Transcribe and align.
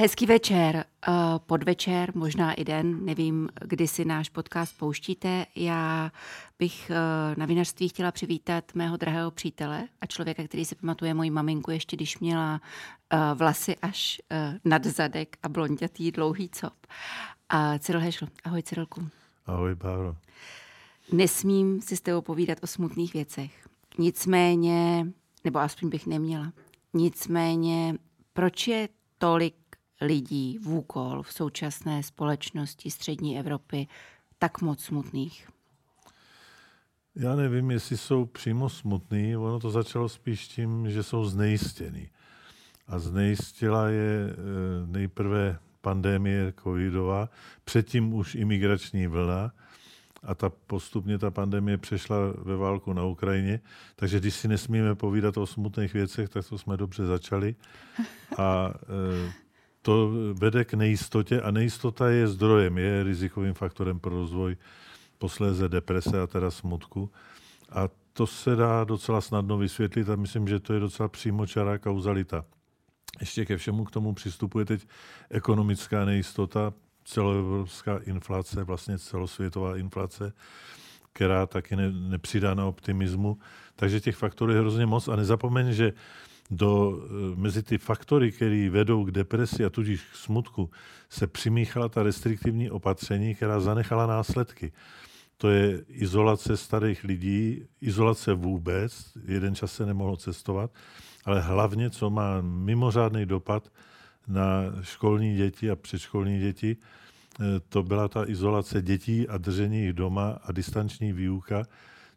Hezký 0.00 0.26
večer, 0.26 0.76
eh, 1.08 1.12
podvečer, 1.46 2.12
možná 2.14 2.52
i 2.52 2.64
den, 2.64 3.04
nevím, 3.04 3.48
kdy 3.60 3.88
si 3.88 4.04
náš 4.04 4.28
podcast 4.28 4.78
pouštíte. 4.78 5.46
Já 5.56 6.12
bych 6.58 6.90
eh, 6.90 6.94
na 7.36 7.46
vinařství 7.46 7.88
chtěla 7.88 8.12
přivítat 8.12 8.64
mého 8.74 8.96
drahého 8.96 9.30
přítele 9.30 9.88
a 10.00 10.06
člověka, 10.06 10.44
který 10.44 10.64
si 10.64 10.74
pamatuje 10.74 11.14
moji 11.14 11.30
maminku 11.30 11.70
ještě, 11.70 11.96
když 11.96 12.18
měla 12.18 12.60
eh, 13.10 13.18
vlasy 13.34 13.76
až 13.76 14.20
nad 14.64 14.86
zadek 14.86 15.36
a 15.42 15.48
blondětý 15.48 16.12
dlouhý 16.12 16.48
cop. 16.48 16.86
A 17.48 17.78
Cyril 17.78 18.00
Hešl. 18.00 18.26
Ahoj 18.44 18.62
Cyrilku. 18.62 19.08
Ahoj 19.46 19.74
Báro. 19.74 20.16
Nesmím 21.12 21.80
si 21.80 21.96
s 21.96 22.00
tebou 22.00 22.20
povídat 22.20 22.58
o 22.62 22.66
smutných 22.66 23.12
věcech. 23.12 23.68
Nicméně, 23.98 25.06
nebo 25.44 25.58
aspoň 25.58 25.88
bych 25.88 26.06
neměla. 26.06 26.52
Nicméně, 26.94 27.94
proč 28.32 28.68
je 28.68 28.88
tolik 29.18 29.59
lidí 30.00 30.58
v 30.58 30.68
úkol 30.68 31.22
v 31.22 31.32
současné 31.32 32.02
společnosti 32.02 32.90
střední 32.90 33.38
Evropy 33.38 33.86
tak 34.38 34.60
moc 34.60 34.84
smutných? 34.84 35.48
Já 37.14 37.36
nevím, 37.36 37.70
jestli 37.70 37.96
jsou 37.96 38.24
přímo 38.24 38.68
smutný, 38.68 39.36
ono 39.36 39.60
to 39.60 39.70
začalo 39.70 40.08
spíš 40.08 40.48
tím, 40.48 40.90
že 40.90 41.02
jsou 41.02 41.24
znejistěný. 41.24 42.10
A 42.88 42.98
znejistila 42.98 43.88
je 43.88 44.30
eh, 44.30 44.36
nejprve 44.86 45.58
pandémie 45.80 46.52
covidová, 46.62 47.28
předtím 47.64 48.14
už 48.14 48.34
imigrační 48.34 49.06
vlna 49.06 49.52
a 50.22 50.34
ta 50.34 50.50
postupně 50.66 51.18
ta 51.18 51.30
pandemie 51.30 51.78
přešla 51.78 52.16
ve 52.38 52.56
válku 52.56 52.92
na 52.92 53.04
Ukrajině. 53.04 53.60
Takže 53.96 54.20
když 54.20 54.34
si 54.34 54.48
nesmíme 54.48 54.94
povídat 54.94 55.36
o 55.36 55.46
smutných 55.46 55.94
věcech, 55.94 56.28
tak 56.28 56.48
to 56.48 56.58
jsme 56.58 56.76
dobře 56.76 57.06
začali. 57.06 57.54
A 58.38 58.70
e, 59.26 59.32
to 59.82 60.12
vede 60.32 60.64
k 60.64 60.74
nejistotě 60.74 61.40
a 61.40 61.50
nejistota 61.50 62.08
je 62.08 62.28
zdrojem, 62.28 62.78
je 62.78 63.02
rizikovým 63.02 63.54
faktorem 63.54 63.98
pro 63.98 64.16
rozvoj 64.16 64.56
posléze 65.18 65.68
deprese 65.68 66.20
a 66.20 66.26
teda 66.26 66.50
smutku. 66.50 67.10
A 67.70 67.88
to 68.12 68.26
se 68.26 68.56
dá 68.56 68.84
docela 68.84 69.20
snadno 69.20 69.58
vysvětlit 69.58 70.08
a 70.08 70.16
myslím, 70.16 70.48
že 70.48 70.60
to 70.60 70.72
je 70.72 70.80
docela 70.80 71.08
přímočará 71.08 71.78
kauzalita. 71.78 72.44
Ještě 73.20 73.44
ke 73.44 73.56
všemu 73.56 73.84
k 73.84 73.90
tomu 73.90 74.14
přistupuje 74.14 74.64
teď 74.64 74.86
ekonomická 75.30 76.04
nejistota, 76.04 76.72
celoevropská 77.04 77.98
inflace, 78.04 78.64
vlastně 78.64 78.98
celosvětová 78.98 79.76
inflace, 79.76 80.32
která 81.12 81.46
taky 81.46 81.76
ne, 81.76 81.90
nepřidá 81.92 82.54
na 82.54 82.66
optimismu. 82.66 83.38
Takže 83.76 84.00
těch 84.00 84.16
faktorů 84.16 84.52
je 84.52 84.58
hrozně 84.58 84.86
moc 84.86 85.08
a 85.08 85.16
nezapomeň, 85.16 85.72
že 85.72 85.92
do, 86.50 87.02
eh, 87.02 87.36
mezi 87.36 87.62
ty 87.62 87.78
faktory, 87.78 88.32
které 88.32 88.70
vedou 88.70 89.04
k 89.04 89.10
depresi 89.10 89.64
a 89.64 89.70
tudíž 89.70 90.02
k 90.12 90.16
smutku, 90.16 90.70
se 91.08 91.26
přimíchala 91.26 91.88
ta 91.88 92.02
restriktivní 92.02 92.70
opatření, 92.70 93.34
která 93.34 93.60
zanechala 93.60 94.06
následky. 94.06 94.72
To 95.36 95.48
je 95.48 95.84
izolace 95.88 96.56
starých 96.56 97.04
lidí, 97.04 97.64
izolace 97.80 98.32
vůbec, 98.34 99.12
jeden 99.24 99.54
čas 99.54 99.72
se 99.72 99.86
nemohlo 99.86 100.16
cestovat, 100.16 100.70
ale 101.24 101.40
hlavně, 101.40 101.90
co 101.90 102.10
má 102.10 102.40
mimořádný 102.40 103.26
dopad 103.26 103.72
na 104.28 104.64
školní 104.82 105.36
děti 105.36 105.70
a 105.70 105.76
předškolní 105.76 106.40
děti, 106.40 106.76
eh, 106.76 107.44
to 107.68 107.82
byla 107.82 108.08
ta 108.08 108.28
izolace 108.28 108.82
dětí 108.82 109.28
a 109.28 109.38
držení 109.38 109.82
jich 109.82 109.92
doma 109.92 110.38
a 110.42 110.52
distanční 110.52 111.12
výuka, 111.12 111.62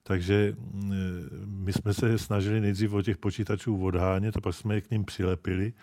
takže 0.04 0.56
mm, 0.58 1.30
my 1.46 1.74
jsme 1.74 1.94
se 1.94 2.18
snažili 2.18 2.62
nejdřív 2.62 2.94
o 2.94 3.02
těch 3.02 3.18
počítačů 3.18 3.84
odhánět 3.86 4.38
a 4.38 4.42
pak 4.42 4.56
jsme 4.56 4.76
je 4.76 4.82
k 4.82 4.92
ním 4.92 5.06
přilepili. 5.06 5.74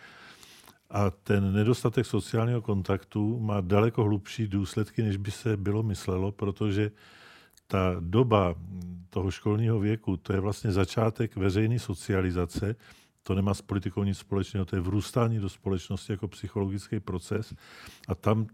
A 0.91 1.11
ten 1.11 1.53
nedostatek 1.53 2.07
sociálního 2.07 2.63
kontaktu 2.63 3.41
má 3.41 3.61
daleko 3.61 4.05
hlubší 4.05 4.49
důsledky, 4.49 5.03
než 5.03 5.17
by 5.17 5.31
se 5.31 5.57
bylo 5.57 5.83
myslelo, 5.83 6.33
protože 6.33 6.91
ta 7.67 7.97
doba 8.01 8.55
toho 9.11 9.31
školního 9.31 9.81
věku, 9.81 10.17
to 10.17 10.33
je 10.33 10.41
vlastně 10.41 10.73
začátek 10.73 11.37
veřejné 11.37 11.79
socializace, 11.79 12.77
to 13.23 13.35
nemá 13.35 13.55
s 13.55 13.63
politikou 13.63 14.05
nic 14.05 14.19
společného, 14.19 14.65
to 14.65 14.77
je 14.77 14.83
vrůstání 14.83 15.39
do 15.39 15.49
společnosti 15.49 16.13
jako 16.13 16.29
psychologický 16.29 17.01
proces 17.01 17.55
a 18.09 18.15
tam 18.15 18.47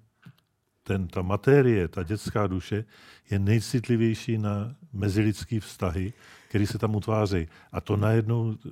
ten, 0.87 1.09
ta 1.09 1.23
matérie, 1.23 1.89
ta 1.89 2.03
dětská 2.03 2.47
duše 2.47 2.85
je 3.31 3.39
nejcitlivější 3.39 4.39
na 4.39 4.75
mezilidský 4.93 5.61
vztahy, 5.61 6.13
které 6.49 6.67
se 6.67 6.79
tam 6.79 6.95
utvářejí. 6.95 7.49
A 7.73 7.81
to 7.81 7.97
najednou 7.97 8.55
eh, 8.55 8.69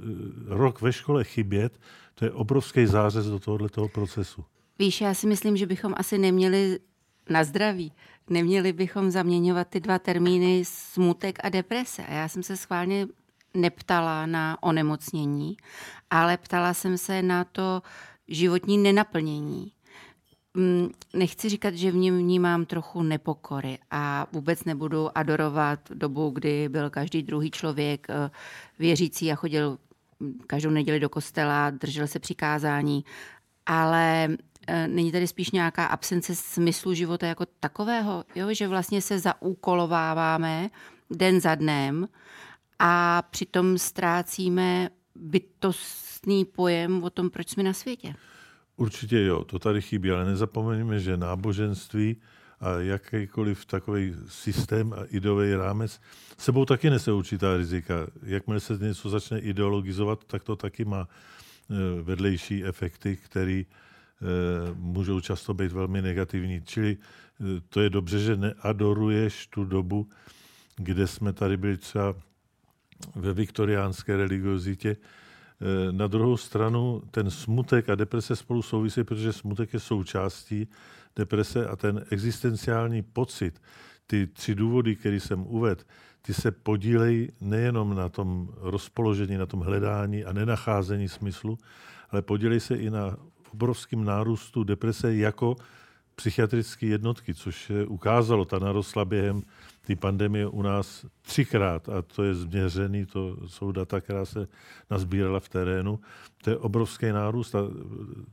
rok 0.47 0.81
ve 0.81 0.93
škole 0.93 1.25
chybět, 1.25 1.81
to 2.15 2.25
je 2.25 2.31
obrovský 2.31 2.87
zářez 2.87 3.27
do 3.27 3.39
tohoto 3.39 3.89
procesu. 3.89 4.45
Víš, 4.79 5.01
já 5.01 5.15
si 5.15 5.27
myslím, 5.27 5.57
že 5.57 5.67
bychom 5.67 5.95
asi 5.97 6.19
neměli 6.19 6.79
na 7.31 7.45
zdraví. 7.45 7.93
Neměli 8.31 8.73
bychom 8.73 9.11
zaměňovat 9.11 9.69
ty 9.69 9.81
dva 9.81 9.99
termíny 9.99 10.65
smutek 10.65 11.39
a 11.43 11.49
deprese. 11.49 12.07
A 12.07 12.13
já 12.13 12.29
jsem 12.29 12.43
se 12.43 12.57
schválně 12.57 13.07
neptala 13.55 14.27
na 14.27 14.63
onemocnění, 14.63 15.57
ale 16.11 16.37
ptala 16.37 16.75
jsem 16.75 16.99
se 16.99 17.23
na 17.23 17.45
to 17.45 17.83
životní 18.29 18.79
nenaplnění. 18.79 19.74
Mm, 20.56 20.88
nechci 21.15 21.48
říkat, 21.48 21.75
že 21.75 21.91
v 21.91 21.97
něm 21.97 22.19
vnímám 22.19 22.66
trochu 22.66 23.03
nepokory 23.03 23.78
a 23.91 24.26
vůbec 24.32 24.65
nebudu 24.65 25.19
adorovat 25.19 25.81
dobu, 25.94 26.31
kdy 26.31 26.69
byl 26.69 26.91
každý 26.91 27.22
druhý 27.22 27.50
člověk 27.50 28.06
eh, 28.10 28.31
věřící 28.78 29.32
a 29.32 29.34
chodil 29.34 29.78
mm, 30.20 30.41
každou 30.47 30.70
neděli 30.70 31.00
do 31.00 31.09
kostela, 31.09 31.70
držel 31.70 32.06
se 32.06 32.19
přikázání, 32.19 33.04
ale 33.66 34.28
eh, 34.66 34.88
není 34.88 35.12
tady 35.12 35.26
spíš 35.26 35.50
nějaká 35.50 35.87
absence 35.87 36.34
smyslu 36.34 36.94
života 36.94 37.26
jako 37.26 37.47
takového, 37.60 38.25
jo? 38.34 38.54
že 38.54 38.69
vlastně 38.69 39.03
se 39.03 39.19
zaúkolováváme 39.19 40.71
den 41.10 41.41
za 41.41 41.54
dnem 41.54 42.09
a 42.78 43.22
přitom 43.31 43.78
ztrácíme 43.78 44.91
bytostný 45.15 46.44
pojem 46.44 47.03
o 47.04 47.10
tom, 47.10 47.31
proč 47.31 47.50
jsme 47.50 47.62
na 47.62 47.72
světě. 47.72 48.15
Určitě 48.77 49.25
jo, 49.25 49.45
to 49.45 49.59
tady 49.59 49.83
chybí, 49.83 50.11
ale 50.11 50.25
nezapomeňme, 50.25 51.01
že 51.01 51.17
náboženství 51.17 52.17
a 52.61 52.71
jakýkoliv 52.71 53.65
takový 53.65 54.15
systém 54.29 54.93
a 54.93 55.05
ideový 55.09 55.55
rámec 55.55 56.01
sebou 56.39 56.65
taky 56.65 56.91
nese 56.91 57.13
určitá 57.13 57.57
rizika. 57.57 58.07
Jakmile 58.23 58.61
se 58.61 58.75
něco 58.75 59.11
začne 59.11 59.39
ideologizovat, 59.39 60.25
tak 60.25 60.45
to 60.45 60.57
taky 60.57 60.84
má 60.84 61.09
e, 61.09 62.03
vedlejší 62.03 62.65
efekty, 62.65 63.17
které 63.17 63.63
e, 63.63 63.67
můžou 64.75 65.21
často 65.21 65.55
být 65.55 65.73
velmi 65.73 66.03
negativní. 66.03 66.63
Čili 66.65 66.97
e, 66.97 67.61
to 67.69 67.81
je 67.81 67.91
dobře, 67.91 68.19
že 68.19 68.37
neadoruješ 68.37 69.47
tu 69.47 69.65
dobu, 69.65 70.09
kde 70.77 71.07
jsme 71.07 71.33
tady 71.33 71.57
byli 71.57 71.77
třeba 71.77 72.15
ve 73.15 73.33
viktoriánské 73.33 74.17
religiozitě, 74.17 74.97
na 75.91 76.07
druhou 76.07 76.37
stranu 76.37 77.03
ten 77.11 77.31
smutek 77.31 77.89
a 77.89 77.95
deprese 77.95 78.37
spolu 78.37 78.63
souvisí, 78.63 79.05
protože 79.05 79.33
smutek 79.33 79.75
je 79.75 79.81
součástí 79.81 80.69
deprese 81.17 81.67
a 81.67 81.77
ten 81.77 82.05
existenciální 82.11 83.03
pocit, 83.03 83.63
ty 84.07 84.27
tři 84.27 84.55
důvody, 84.55 84.97
které 84.97 85.21
jsem 85.21 85.47
uvedl, 85.47 85.83
ty 86.23 86.35
se 86.35 86.51
podílejí 86.51 87.29
nejenom 87.41 87.97
na 87.97 88.09
tom 88.09 88.49
rozpoložení, 88.61 89.37
na 89.37 89.47
tom 89.47 89.61
hledání 89.61 90.25
a 90.25 90.33
nenacházení 90.33 91.09
smyslu, 91.09 91.59
ale 92.11 92.23
podílejí 92.23 92.61
se 92.61 92.77
i 92.77 92.91
na 92.91 93.17
obrovském 93.53 94.05
nárůstu 94.05 94.65
deprese 94.65 95.15
jako 95.15 95.57
psychiatrické 96.15 96.87
jednotky, 96.87 97.34
což 97.34 97.65
se 97.65 97.87
ukázalo, 97.87 98.45
ta 98.45 98.59
narostla 98.59 99.05
během 99.05 99.43
ty 99.87 99.97
pandemie 99.97 100.47
u 100.47 100.63
nás 100.63 101.07
třikrát 101.22 101.89
a 101.89 102.03
to 102.03 102.22
je 102.22 102.34
změřený, 102.34 103.07
to 103.07 103.37
jsou 103.47 103.72
data, 103.72 104.01
která 104.01 104.25
se 104.25 104.49
nazbírala 104.91 105.41
v 105.41 105.49
terénu. 105.49 106.01
To 106.43 106.51
je 106.51 106.57
obrovský 106.57 107.07
nárůst 107.07 107.55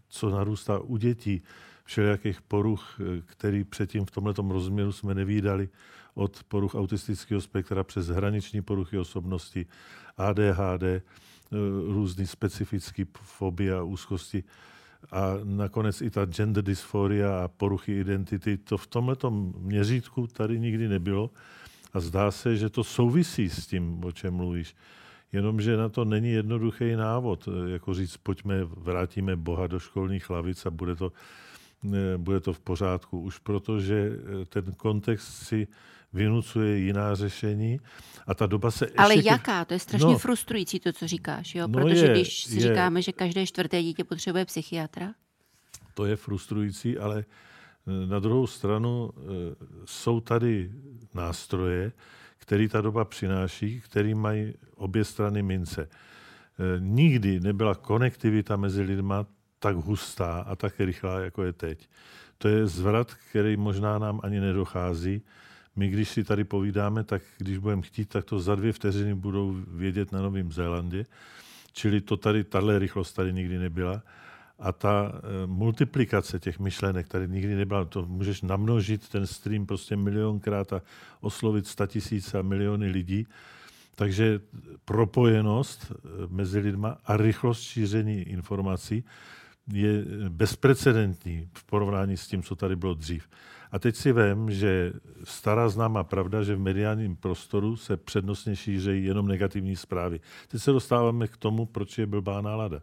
co 0.09 0.29
narůstá 0.29 0.79
u 0.79 0.97
dětí, 0.97 1.41
všelijakých 1.83 2.41
poruch, 2.41 2.99
který 3.25 3.63
předtím 3.63 4.05
v 4.05 4.11
tomto 4.11 4.41
rozměru 4.41 4.91
jsme 4.91 5.15
nevídali, 5.15 5.69
od 6.13 6.43
poruch 6.43 6.75
autistického 6.75 7.41
spektra 7.41 7.83
přes 7.83 8.07
hraniční 8.07 8.61
poruchy 8.61 8.97
osobnosti, 8.97 9.65
ADHD, 10.17 10.83
různý 11.87 12.27
specifický 12.27 13.05
fobie 13.21 13.75
a 13.75 13.83
úzkosti 13.83 14.43
a 15.11 15.33
nakonec 15.43 16.01
i 16.01 16.09
ta 16.09 16.25
gender 16.25 16.63
dysphoria 16.63 17.43
a 17.43 17.47
poruchy 17.47 17.99
identity, 17.99 18.57
to 18.57 18.77
v 18.77 18.87
tomto 18.87 19.31
měřítku 19.57 20.27
tady 20.27 20.59
nikdy 20.59 20.87
nebylo 20.87 21.29
a 21.93 21.99
zdá 21.99 22.31
se, 22.31 22.57
že 22.57 22.69
to 22.69 22.83
souvisí 22.83 23.49
s 23.49 23.67
tím, 23.67 24.03
o 24.05 24.11
čem 24.11 24.33
mluvíš. 24.33 24.75
Jenomže 25.31 25.77
na 25.77 25.89
to 25.89 26.05
není 26.05 26.31
jednoduchý 26.31 26.95
návod, 26.95 27.49
jako 27.67 27.93
říct, 27.93 28.17
pojďme, 28.17 28.63
vrátíme 28.63 29.35
Boha 29.35 29.67
do 29.67 29.79
školních 29.79 30.29
lavic 30.29 30.65
a 30.65 30.69
bude 30.69 30.95
to, 30.95 31.11
bude 32.17 32.39
to 32.39 32.53
v 32.53 32.59
pořádku. 32.59 33.19
Už 33.21 33.37
protože 33.37 34.11
ten 34.49 34.73
kontext 34.77 35.27
si 35.27 35.67
vynucuje 36.13 36.77
jiná 36.77 37.15
řešení 37.15 37.79
a 38.27 38.33
ta 38.33 38.47
doba 38.47 38.71
se 38.71 38.87
Ale 38.97 39.15
ještě... 39.15 39.29
jaká? 39.29 39.65
To 39.65 39.73
je 39.73 39.79
strašně 39.79 40.07
no, 40.07 40.17
frustrující 40.17 40.79
to, 40.79 40.93
co 40.93 41.07
říkáš, 41.07 41.55
jo? 41.55 41.67
No 41.67 41.73
protože 41.73 42.05
je, 42.05 42.11
když 42.11 42.43
si 42.43 42.55
je. 42.55 42.61
říkáme, 42.61 43.01
že 43.01 43.11
každé 43.11 43.45
čtvrté 43.45 43.81
dítě 43.83 44.03
potřebuje 44.03 44.45
psychiatra. 44.45 45.13
To 45.93 46.05
je 46.05 46.15
frustrující, 46.15 46.97
ale 46.97 47.25
na 48.07 48.19
druhou 48.19 48.47
stranu 48.47 49.09
jsou 49.85 50.19
tady 50.19 50.71
nástroje, 51.13 51.91
který 52.37 52.67
ta 52.67 52.81
doba 52.81 53.05
přináší, 53.05 53.81
který 53.81 54.13
mají 54.13 54.53
obě 54.75 55.03
strany 55.03 55.43
mince. 55.43 55.89
Nikdy 56.79 57.39
nebyla 57.39 57.75
konektivita 57.75 58.55
mezi 58.55 58.81
lidma 58.81 59.25
tak 59.59 59.75
hustá 59.75 60.41
a 60.41 60.55
tak 60.55 60.79
rychlá, 60.79 61.19
jako 61.19 61.43
je 61.43 61.53
teď. 61.53 61.89
To 62.37 62.47
je 62.47 62.67
zvrat, 62.67 63.13
který 63.13 63.57
možná 63.57 63.99
nám 63.99 64.19
ani 64.23 64.39
nedochází. 64.39 65.21
My, 65.75 65.89
když 65.89 66.09
si 66.09 66.23
tady 66.23 66.43
povídáme, 66.43 67.03
tak 67.03 67.21
když 67.37 67.57
budeme 67.57 67.81
chtít, 67.81 68.09
tak 68.09 68.25
to 68.25 68.39
za 68.39 68.55
dvě 68.55 68.73
vteřiny 68.73 69.15
budou 69.15 69.55
vědět 69.67 70.11
na 70.11 70.21
Novém 70.21 70.51
Zélandě. 70.51 71.05
Čili 71.73 72.01
to 72.01 72.17
tady, 72.17 72.43
tahle 72.43 72.79
rychlost 72.79 73.13
tady 73.13 73.33
nikdy 73.33 73.57
nebyla. 73.57 74.03
A 74.59 74.71
ta 74.71 75.11
e, 75.13 75.47
multiplikace 75.47 76.39
těch 76.39 76.59
myšlenek 76.59 77.07
tady 77.07 77.27
nikdy 77.27 77.55
nebyla. 77.55 77.85
To 77.85 78.05
můžeš 78.05 78.41
namnožit 78.41 79.09
ten 79.09 79.27
stream 79.27 79.65
prostě 79.65 79.95
milionkrát 79.95 80.73
a 80.73 80.81
oslovit 81.21 81.65
tisíce 81.87 82.39
a 82.39 82.41
miliony 82.41 82.87
lidí. 82.87 83.27
Takže 83.95 84.39
propojenost 84.85 85.91
e, 85.91 85.95
mezi 86.27 86.59
lidma 86.59 86.97
a 87.05 87.17
rychlost 87.17 87.61
šíření 87.61 88.21
informací 88.21 89.03
je 89.73 90.05
bezprecedentní 90.29 91.49
v 91.53 91.63
porovnání 91.63 92.17
s 92.17 92.27
tím, 92.27 92.43
co 92.43 92.55
tady 92.55 92.75
bylo 92.75 92.93
dřív. 92.93 93.27
A 93.71 93.79
teď 93.79 93.95
si 93.95 94.13
vím, 94.13 94.51
že 94.51 94.93
stará 95.23 95.69
známá 95.69 96.03
pravda, 96.03 96.43
že 96.43 96.55
v 96.55 96.59
mediálním 96.59 97.15
prostoru 97.15 97.77
se 97.77 97.97
přednostně 97.97 98.55
šířejí 98.55 99.05
jenom 99.05 99.27
negativní 99.27 99.75
zprávy. 99.75 100.19
Teď 100.47 100.61
se 100.61 100.71
dostáváme 100.71 101.27
k 101.27 101.37
tomu, 101.37 101.65
proč 101.65 101.97
je 101.97 102.05
blbá 102.05 102.41
nálada. 102.41 102.81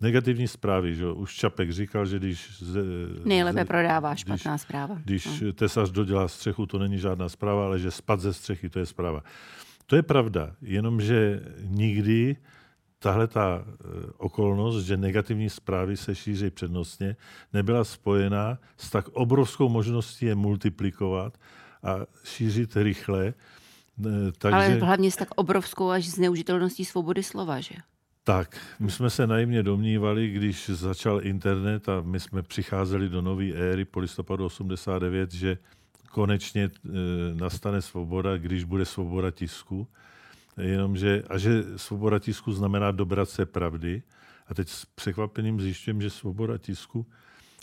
Negativní 0.00 0.48
zprávy, 0.48 0.94
že 0.94 1.06
už 1.06 1.34
Čapek 1.34 1.72
říkal, 1.72 2.06
že 2.06 2.18
když... 2.18 2.62
Ze, 2.62 2.80
Nejlépe 3.24 3.60
ze, 3.60 3.64
prodává 3.64 4.14
špatná 4.14 4.52
když, 4.52 4.62
zpráva. 4.62 4.98
Když 5.04 5.40
no. 5.40 5.52
tesař 5.52 5.90
dodělá 5.90 6.28
střechu, 6.28 6.66
to 6.66 6.78
není 6.78 6.98
žádná 6.98 7.28
zpráva, 7.28 7.64
ale 7.64 7.78
že 7.78 7.90
spad 7.90 8.20
ze 8.20 8.32
střechy, 8.32 8.68
to 8.68 8.78
je 8.78 8.86
zpráva. 8.86 9.24
To 9.86 9.96
je 9.96 10.02
pravda, 10.02 10.52
jenomže 10.62 11.42
nikdy 11.62 12.36
tahle 12.98 13.26
ta 13.26 13.64
eh, 13.66 13.84
okolnost, 14.16 14.84
že 14.84 14.96
negativní 14.96 15.50
zprávy 15.50 15.96
se 15.96 16.14
šíří 16.14 16.50
přednostně, 16.50 17.16
nebyla 17.52 17.84
spojená 17.84 18.58
s 18.76 18.90
tak 18.90 19.08
obrovskou 19.08 19.68
možností 19.68 20.26
je 20.26 20.34
multiplikovat 20.34 21.38
a 21.82 21.96
šířit 22.24 22.76
rychle. 22.76 23.34
Eh, 24.06 24.32
takže... 24.38 24.56
Ale 24.56 24.68
hlavně 24.68 25.10
s 25.10 25.16
tak 25.16 25.28
obrovskou 25.36 25.90
až 25.90 26.08
zneužitelností 26.08 26.84
svobody 26.84 27.22
slova, 27.22 27.60
že? 27.60 27.74
Tak, 28.24 28.58
my 28.80 28.90
jsme 28.90 29.10
se 29.10 29.26
naivně 29.26 29.62
domnívali, 29.62 30.30
když 30.30 30.70
začal 30.70 31.26
internet 31.26 31.88
a 31.88 32.00
my 32.00 32.20
jsme 32.20 32.42
přicházeli 32.42 33.08
do 33.08 33.22
nové 33.22 33.52
éry 33.52 33.84
po 33.84 34.00
listopadu 34.00 34.44
89, 34.44 35.32
že 35.32 35.58
konečně 36.10 36.64
e, 36.64 36.70
nastane 37.34 37.82
svoboda, 37.82 38.36
když 38.36 38.64
bude 38.64 38.84
svoboda 38.84 39.30
tisku. 39.30 39.88
Jenomže, 40.56 41.22
a 41.28 41.38
že 41.38 41.78
svoboda 41.78 42.18
tisku 42.18 42.52
znamená 42.52 42.90
dobrat 42.90 43.30
se 43.30 43.46
pravdy. 43.46 44.02
A 44.46 44.54
teď 44.54 44.68
s 44.68 44.84
překvapením 44.84 45.60
zjišťujem, 45.60 46.02
že 46.02 46.10
svoboda 46.10 46.58
tisku 46.58 47.06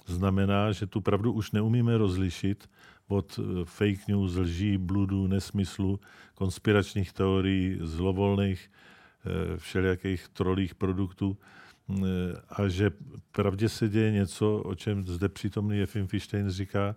znamená, 0.05 0.71
že 0.71 0.87
tu 0.87 1.01
pravdu 1.01 1.31
už 1.31 1.51
neumíme 1.51 1.97
rozlišit 1.97 2.69
od 3.07 3.39
eh, 3.39 3.65
fake 3.65 4.07
news, 4.07 4.35
lží, 4.35 4.77
bludu, 4.77 5.27
nesmyslu, 5.27 5.99
konspiračních 6.35 7.13
teorií, 7.13 7.77
zlovolných 7.81 8.61
eh, 8.69 9.57
všelijakých 9.57 10.27
trolích 10.27 10.75
produktů 10.75 11.37
eh, 11.37 12.03
a 12.49 12.67
že 12.67 12.91
pravdě 13.31 13.69
se 13.69 13.89
děje 13.89 14.11
něco, 14.11 14.57
o 14.57 14.75
čem 14.75 15.03
zde 15.03 15.29
přítomný 15.29 15.77
Jefim 15.77 16.07
Fištejn 16.07 16.49
říká, 16.49 16.95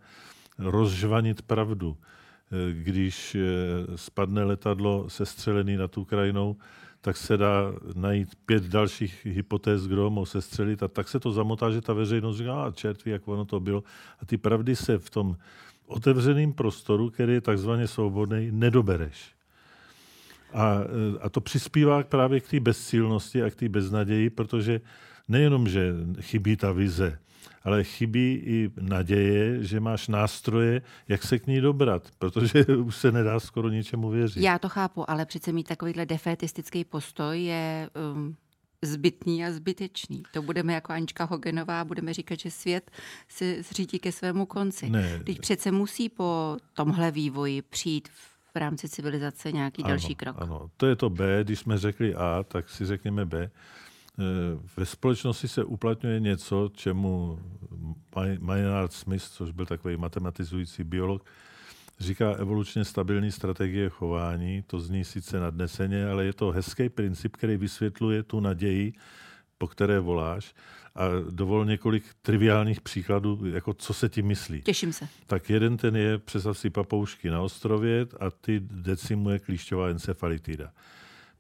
rozžvanit 0.59 1.43
pravdu. 1.43 1.97
Eh, 2.53 2.73
když 2.73 3.35
eh, 3.35 3.41
spadne 3.97 4.45
letadlo 4.45 5.11
sestřelený 5.11 5.77
nad 5.77 5.99
Ukrajinou, 5.99 6.57
tak 7.01 7.17
se 7.17 7.37
dá 7.37 7.73
najít 7.95 8.35
pět 8.47 8.63
dalších 8.63 9.27
hypotéz, 9.27 9.87
kdo 9.87 10.11
mohou 10.11 10.27
sestřelit 10.27 10.83
a 10.83 10.89
tak 10.89 11.09
se 11.09 11.21
to 11.21 11.33
zamotá, 11.33 11.71
že 11.71 11.81
ta 11.81 11.93
veřejnost 11.93 12.37
říká, 12.37 12.63
a 12.63 12.71
čert 12.71 13.05
ví, 13.05 13.13
jak 13.13 13.29
ono 13.29 13.45
to 13.45 13.61
bylo. 13.61 13.85
A 14.21 14.27
ty 14.27 14.37
pravdy 14.37 14.77
se 14.77 14.99
v 14.99 15.11
tom 15.11 15.37
otevřeném 15.87 16.53
prostoru, 16.53 17.11
který 17.11 17.33
je 17.33 17.41
takzvaně 17.41 17.89
svobodný, 17.89 18.49
nedobereš. 18.51 19.35
A, 20.53 20.79
eh, 20.81 21.19
a 21.21 21.29
to 21.29 21.41
přispívá 21.41 22.03
právě 22.03 22.41
k 22.41 22.49
té 22.49 22.61
bezcílnosti 22.61 23.43
a 23.43 23.51
k 23.51 23.55
té 23.55 23.69
beznaději, 23.69 24.31
protože 24.31 24.81
nejenom, 25.29 25.69
že 25.69 25.93
chybí 26.21 26.57
ta 26.57 26.73
vize, 26.73 27.19
ale 27.63 27.85
chybí 27.85 28.43
i 28.45 28.71
naděje, 28.81 29.65
že 29.65 29.81
máš 29.81 30.09
nástroje, 30.09 30.83
jak 31.09 31.23
se 31.23 31.39
k 31.39 31.47
ní 31.47 31.61
dobrat, 31.61 32.09
protože 32.19 32.67
už 32.85 32.97
se 32.97 33.13
nedá 33.13 33.41
skoro 33.41 33.69
ničemu 33.69 34.11
věřit. 34.11 34.43
Já 34.43 34.59
to 34.59 34.69
chápu, 34.69 35.11
ale 35.11 35.27
přece 35.27 35.53
mít 35.53 35.69
takovýhle 35.69 36.07
defetistický 36.07 36.85
postoj 36.85 37.45
je 37.45 37.91
um, 38.15 38.37
zbytný 38.83 39.45
a 39.45 39.53
zbytečný. 39.53 40.23
To 40.33 40.43
budeme 40.43 40.73
jako 40.73 40.93
Anička 40.93 41.25
Hogenová, 41.25 41.85
budeme 41.85 42.15
říkat, 42.15 42.39
že 42.39 42.51
svět 42.51 42.91
se 43.29 43.63
zřítí 43.63 43.99
ke 43.99 44.13
svému 44.13 44.47
konci. 44.47 44.91
Ne. 44.91 45.21
Teď 45.27 45.41
přece 45.41 45.73
musí 45.73 46.09
po 46.09 46.57
tomhle 46.75 47.11
vývoji 47.11 47.63
přijít 47.63 48.09
v 48.09 48.57
rámci 48.57 48.89
civilizace 48.89 49.53
nějaký 49.53 49.83
ano, 49.83 49.89
další 49.89 50.15
krok. 50.15 50.37
Ano, 50.39 50.71
to 50.77 50.87
je 50.87 50.97
to 50.97 51.11
B. 51.11 51.45
Když 51.45 51.59
jsme 51.59 51.79
řekli 51.79 52.15
A, 52.15 52.45
tak 52.49 52.71
si 52.71 52.87
řekněme 52.87 53.25
B. 53.25 53.51
Ve 54.77 54.87
společnosti 54.87 55.49
se 55.49 55.65
uplatňuje 55.65 56.21
něco, 56.21 56.71
čemu 56.75 57.39
Maynard 58.41 58.93
Smith, 58.93 59.25
což 59.25 59.51
byl 59.51 59.67
takový 59.67 59.97
matematizující 59.97 60.85
biolog, 60.85 61.25
říká 62.01 62.33
evolučně 62.33 62.85
stabilní 62.85 63.33
strategie 63.33 63.89
chování. 63.89 64.63
To 64.67 64.81
zní 64.81 65.05
sice 65.05 65.41
nadneseně, 65.41 66.09
ale 66.09 66.25
je 66.25 66.33
to 66.33 66.51
hezký 66.51 66.89
princip, 66.89 67.37
který 67.37 67.57
vysvětluje 67.57 68.23
tu 68.23 68.41
naději, 68.41 68.93
po 69.59 69.67
které 69.67 70.01
voláš. 70.01 70.55
A 70.95 71.05
dovol 71.31 71.65
několik 71.65 72.05
triviálních 72.23 72.81
příkladů, 72.81 73.47
jako 73.47 73.75
co 73.75 73.95
se 73.95 74.09
ti 74.09 74.23
myslí. 74.23 74.63
Těším 74.63 74.93
se. 74.93 75.09
Tak 75.27 75.51
jeden 75.51 75.77
ten 75.77 75.97
je, 75.97 76.19
představ 76.19 76.59
si 76.59 76.71
papoušky 76.71 77.31
na 77.31 77.41
ostrově 77.41 78.07
a 78.21 78.31
ty 78.31 78.61
decimuje 78.61 79.39
klíšťová 79.39 79.89
encefalitida 79.89 80.73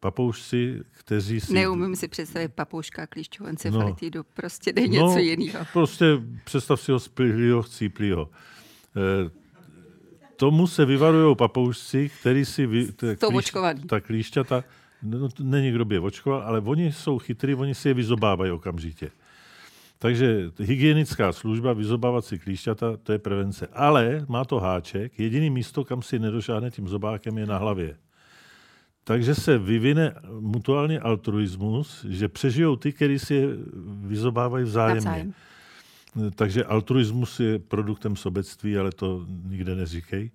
papoušci, 0.06 0.80
kteří 0.90 1.40
si... 1.40 1.54
Neumím 1.54 1.96
si 1.96 2.08
představit 2.08 2.54
papouška 2.54 3.02
a 3.02 3.06
klíšťovou 3.06 3.50
encefalitidu, 3.50 4.18
no, 4.18 4.24
prostě 4.34 4.72
jde 4.72 4.88
něco 4.88 5.14
no, 5.14 5.18
jiného. 5.18 5.66
Prostě 5.72 6.04
představ 6.44 6.80
si 6.80 6.92
ho 6.92 7.00
splýho, 7.00 7.62
chcíplýho. 7.62 8.30
E, 8.96 9.30
tomu 10.36 10.66
se 10.66 10.84
vyvarují 10.84 11.36
papoušci, 11.36 12.10
který 12.20 12.44
si... 12.44 12.66
Vy, 12.66 12.92
ta, 12.92 13.14
klíš, 13.26 13.52
ta 13.86 14.00
klíšťata, 14.00 14.64
no, 15.02 15.28
není 15.42 15.70
kdo 15.70 15.84
by 15.84 15.94
je 15.94 16.00
očkoval, 16.00 16.42
ale 16.42 16.60
oni 16.60 16.92
jsou 16.92 17.18
chytrý, 17.18 17.54
oni 17.54 17.74
si 17.74 17.88
je 17.88 17.94
vyzobávají 17.94 18.50
okamžitě. 18.50 19.10
Takže 19.98 20.54
hygienická 20.58 21.32
služba, 21.32 21.72
vyzobávat 21.72 22.24
si 22.24 22.38
klíšťata, 22.38 22.96
to 23.02 23.12
je 23.12 23.18
prevence. 23.18 23.66
Ale 23.72 24.22
má 24.28 24.44
to 24.44 24.60
háček, 24.60 25.18
jediný 25.18 25.50
místo, 25.50 25.84
kam 25.84 26.02
si 26.02 26.18
nedošáhne 26.18 26.70
tím 26.70 26.88
zobákem, 26.88 27.38
je 27.38 27.46
na 27.46 27.58
hlavě. 27.58 27.96
Takže 29.08 29.34
se 29.34 29.58
vyvine 29.58 30.14
mutuální 30.40 30.98
altruismus, 30.98 32.04
že 32.08 32.28
přežijou 32.28 32.76
ty, 32.76 32.92
kteří 32.92 33.18
si 33.18 33.34
je 33.34 33.46
vyzobávají 34.06 34.64
vzájemně. 34.64 35.04
Navzájem. 35.04 35.34
Takže 36.34 36.64
altruismus 36.64 37.40
je 37.40 37.58
produktem 37.58 38.16
sobectví, 38.16 38.78
ale 38.78 38.92
to 38.92 39.26
nikde 39.48 39.74
neříkej. 39.74 40.30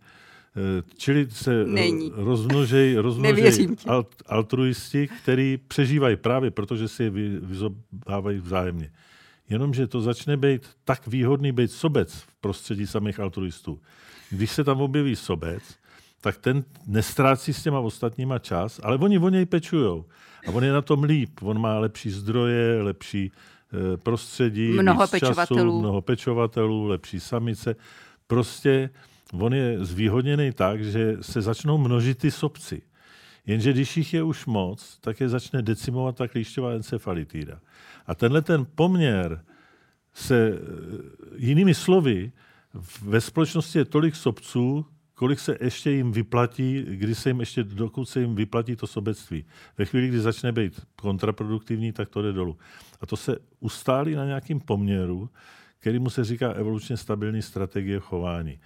Čili 0.98 1.28
se 1.30 1.66
Není. 1.66 2.12
rozmnožej, 2.16 2.96
rozmnožej 3.02 3.68
alt, 3.88 4.08
altruisti, 4.28 5.08
který 5.08 5.60
přežívají 5.68 6.16
právě 6.16 6.52
protože 6.52 6.88
si 6.88 7.04
je 7.04 7.10
vyzobávají 7.40 8.40
vzájemně. 8.40 8.92
Jenomže 9.50 9.88
to 9.88 10.02
začne 10.02 10.38
být 10.38 10.70
tak 10.84 11.08
výhodný 11.08 11.52
být 11.52 11.72
sobec 11.72 12.14
v 12.14 12.36
prostředí 12.42 12.88
samých 12.88 13.20
altruistů. 13.20 13.80
Když 14.30 14.52
se 14.52 14.64
tam 14.64 14.82
objeví 14.82 15.16
sobec, 15.16 15.64
tak 16.22 16.38
ten 16.38 16.64
nestrácí 16.88 17.54
s 17.54 17.64
těma 17.64 17.80
ostatníma 17.80 18.40
čas, 18.40 18.80
ale 18.84 18.98
oni 18.98 19.20
o 19.20 19.30
něj 19.30 19.46
pečujou. 19.46 20.06
A 20.48 20.52
on 20.52 20.64
je 20.64 20.72
na 20.72 20.82
tom 20.82 21.04
líp. 21.04 21.30
On 21.42 21.60
má 21.60 21.80
lepší 21.80 22.10
zdroje, 22.10 22.82
lepší 22.82 23.32
e, 23.94 23.98
prostředí, 23.98 24.72
mnoho 24.72 25.08
pečovatelů. 25.08 25.72
Času, 25.72 25.80
mnoho 25.80 26.02
pečovatelů, 26.02 26.86
lepší 26.86 27.20
samice. 27.20 27.76
Prostě 28.28 28.90
on 29.34 29.54
je 29.54 29.86
zvýhodněný 29.86 30.52
tak, 30.52 30.84
že 30.84 31.18
se 31.22 31.42
začnou 31.42 31.78
množit 31.78 32.18
ty 32.18 32.32
sobci. 32.32 32.82
Jenže 33.46 33.74
když 33.74 33.98
jich 33.98 34.14
je 34.14 34.24
už 34.24 34.46
moc, 34.46 34.98
tak 35.02 35.20
je 35.20 35.30
začne 35.30 35.62
decimovat 35.62 36.16
ta 36.16 36.28
klíšťová 36.28 36.72
encefalitída. 36.72 37.60
A 38.06 38.16
tenhle 38.16 38.42
ten 38.42 38.66
poměr 38.76 39.44
se, 40.14 40.48
e, 40.48 40.58
jinými 41.36 41.74
slovy, 41.74 42.32
ve 43.02 43.22
společnosti 43.22 43.78
je 43.78 43.86
tolik 43.86 44.16
sobců, 44.16 44.86
kolik 45.22 45.40
se 45.40 45.58
ještě 45.62 45.92
jim 45.92 46.12
vyplatí, 46.12 46.86
kdy 46.88 47.16
se 47.16 47.30
jim 47.30 47.40
ještě, 47.40 47.64
dokud 47.64 48.06
se 48.06 48.20
jim 48.20 48.36
vyplatí 48.36 48.76
to 48.76 48.88
sobectví. 48.88 49.46
Ve 49.78 49.86
chvíli, 49.86 50.08
kdy 50.08 50.20
začne 50.20 50.52
být 50.52 50.82
kontraproduktivní, 50.96 51.92
tak 51.92 52.10
to 52.10 52.22
jde 52.22 52.34
dolů. 52.34 52.58
A 53.02 53.06
to 53.06 53.18
se 53.18 53.38
ustálí 53.60 54.16
na 54.16 54.26
nějakém 54.26 54.60
poměru, 54.60 55.30
kterýmu 55.80 56.10
se 56.10 56.24
říká 56.24 56.52
evolučně 56.52 56.98
stabilní 56.98 57.42
strategie 57.42 58.00
chování. 58.00 58.60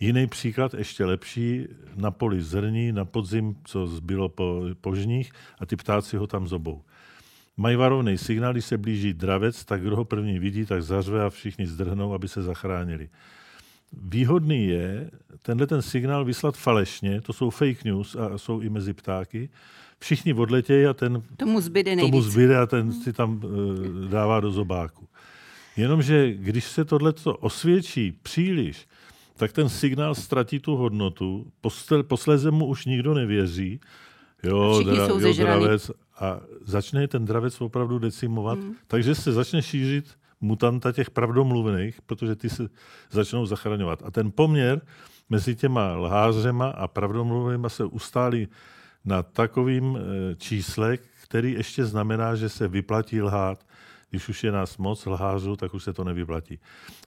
Jiný 0.00 0.26
příklad, 0.26 0.74
ještě 0.74 1.04
lepší, 1.04 1.66
na 1.96 2.10
poli 2.10 2.42
zrní, 2.42 2.92
na 2.92 3.04
podzim, 3.04 3.56
co 3.64 3.86
zbylo 3.86 4.28
po, 4.28 4.62
po 4.80 4.94
žních 4.94 5.32
a 5.58 5.66
ty 5.66 5.76
ptáci 5.76 6.16
ho 6.16 6.26
tam 6.26 6.48
zobou. 6.48 6.82
Mají 7.56 7.76
varovný 7.76 8.18
signál, 8.18 8.52
když 8.52 8.64
se 8.64 8.78
blíží 8.78 9.14
dravec, 9.14 9.64
tak 9.64 9.82
kdo 9.82 9.96
ho 9.96 10.04
první 10.04 10.38
vidí, 10.38 10.66
tak 10.66 10.82
zařve 10.82 11.24
a 11.24 11.30
všichni 11.30 11.66
zdrhnou, 11.66 12.14
aby 12.14 12.28
se 12.28 12.42
zachránili. 12.42 13.08
Výhodný 13.92 14.66
je 14.66 15.10
tenhle 15.42 15.66
ten 15.66 15.82
signál 15.82 16.24
vyslat 16.24 16.56
falešně, 16.56 17.20
to 17.20 17.32
jsou 17.32 17.50
fake 17.50 17.84
news 17.84 18.16
a 18.16 18.38
jsou 18.38 18.60
i 18.60 18.68
mezi 18.68 18.92
ptáky. 18.92 19.48
Všichni 19.98 20.34
odletějí 20.34 20.86
a 20.86 20.94
ten 20.94 21.22
tomu 21.36 21.60
zbyde, 21.60 21.96
nejvíc. 21.96 22.12
tomu 22.12 22.22
zbyde 22.22 22.58
a 22.58 22.66
ten 22.66 22.92
si 22.92 23.12
tam 23.12 23.40
uh, 23.44 24.08
dává 24.08 24.40
do 24.40 24.50
zobáku. 24.50 25.08
Jenomže 25.76 26.32
když 26.34 26.64
se 26.64 26.84
tohle 26.84 27.14
osvědčí 27.40 28.12
příliš, 28.22 28.86
tak 29.36 29.52
ten 29.52 29.68
signál 29.68 30.14
ztratí 30.14 30.58
tu 30.58 30.76
hodnotu, 30.76 31.52
posléze 32.02 32.50
mu 32.50 32.66
už 32.66 32.86
nikdo 32.86 33.14
nevěří, 33.14 33.80
jo, 34.42 34.82
dra, 34.84 35.06
jo 35.06 35.32
dravec, 35.36 35.90
a 36.20 36.40
začne 36.64 37.08
ten 37.08 37.24
dravec 37.24 37.60
opravdu 37.60 37.98
decimovat, 37.98 38.58
mm. 38.58 38.74
takže 38.86 39.14
se 39.14 39.32
začne 39.32 39.62
šířit 39.62 40.19
mutanta 40.40 40.92
těch 40.92 41.10
pravdomluvných, 41.10 42.02
protože 42.02 42.36
ty 42.36 42.50
se 42.50 42.68
začnou 43.10 43.46
zachraňovat. 43.46 44.02
A 44.04 44.10
ten 44.10 44.30
poměr 44.32 44.80
mezi 45.30 45.56
těma 45.56 45.96
lhářema 45.96 46.68
a 46.68 46.88
pravdomluvnýma 46.88 47.68
se 47.68 47.84
ustálí 47.84 48.48
na 49.04 49.22
takovým 49.22 49.96
e, 49.96 50.00
čísle, 50.34 50.98
který 51.22 51.52
ještě 51.52 51.84
znamená, 51.84 52.34
že 52.34 52.48
se 52.48 52.68
vyplatí 52.68 53.22
lhát. 53.22 53.66
Když 54.10 54.28
už 54.28 54.44
je 54.44 54.52
nás 54.52 54.76
moc 54.76 55.06
lhářů, 55.06 55.56
tak 55.56 55.74
už 55.74 55.84
se 55.84 55.92
to 55.92 56.04
nevyplatí. 56.04 56.58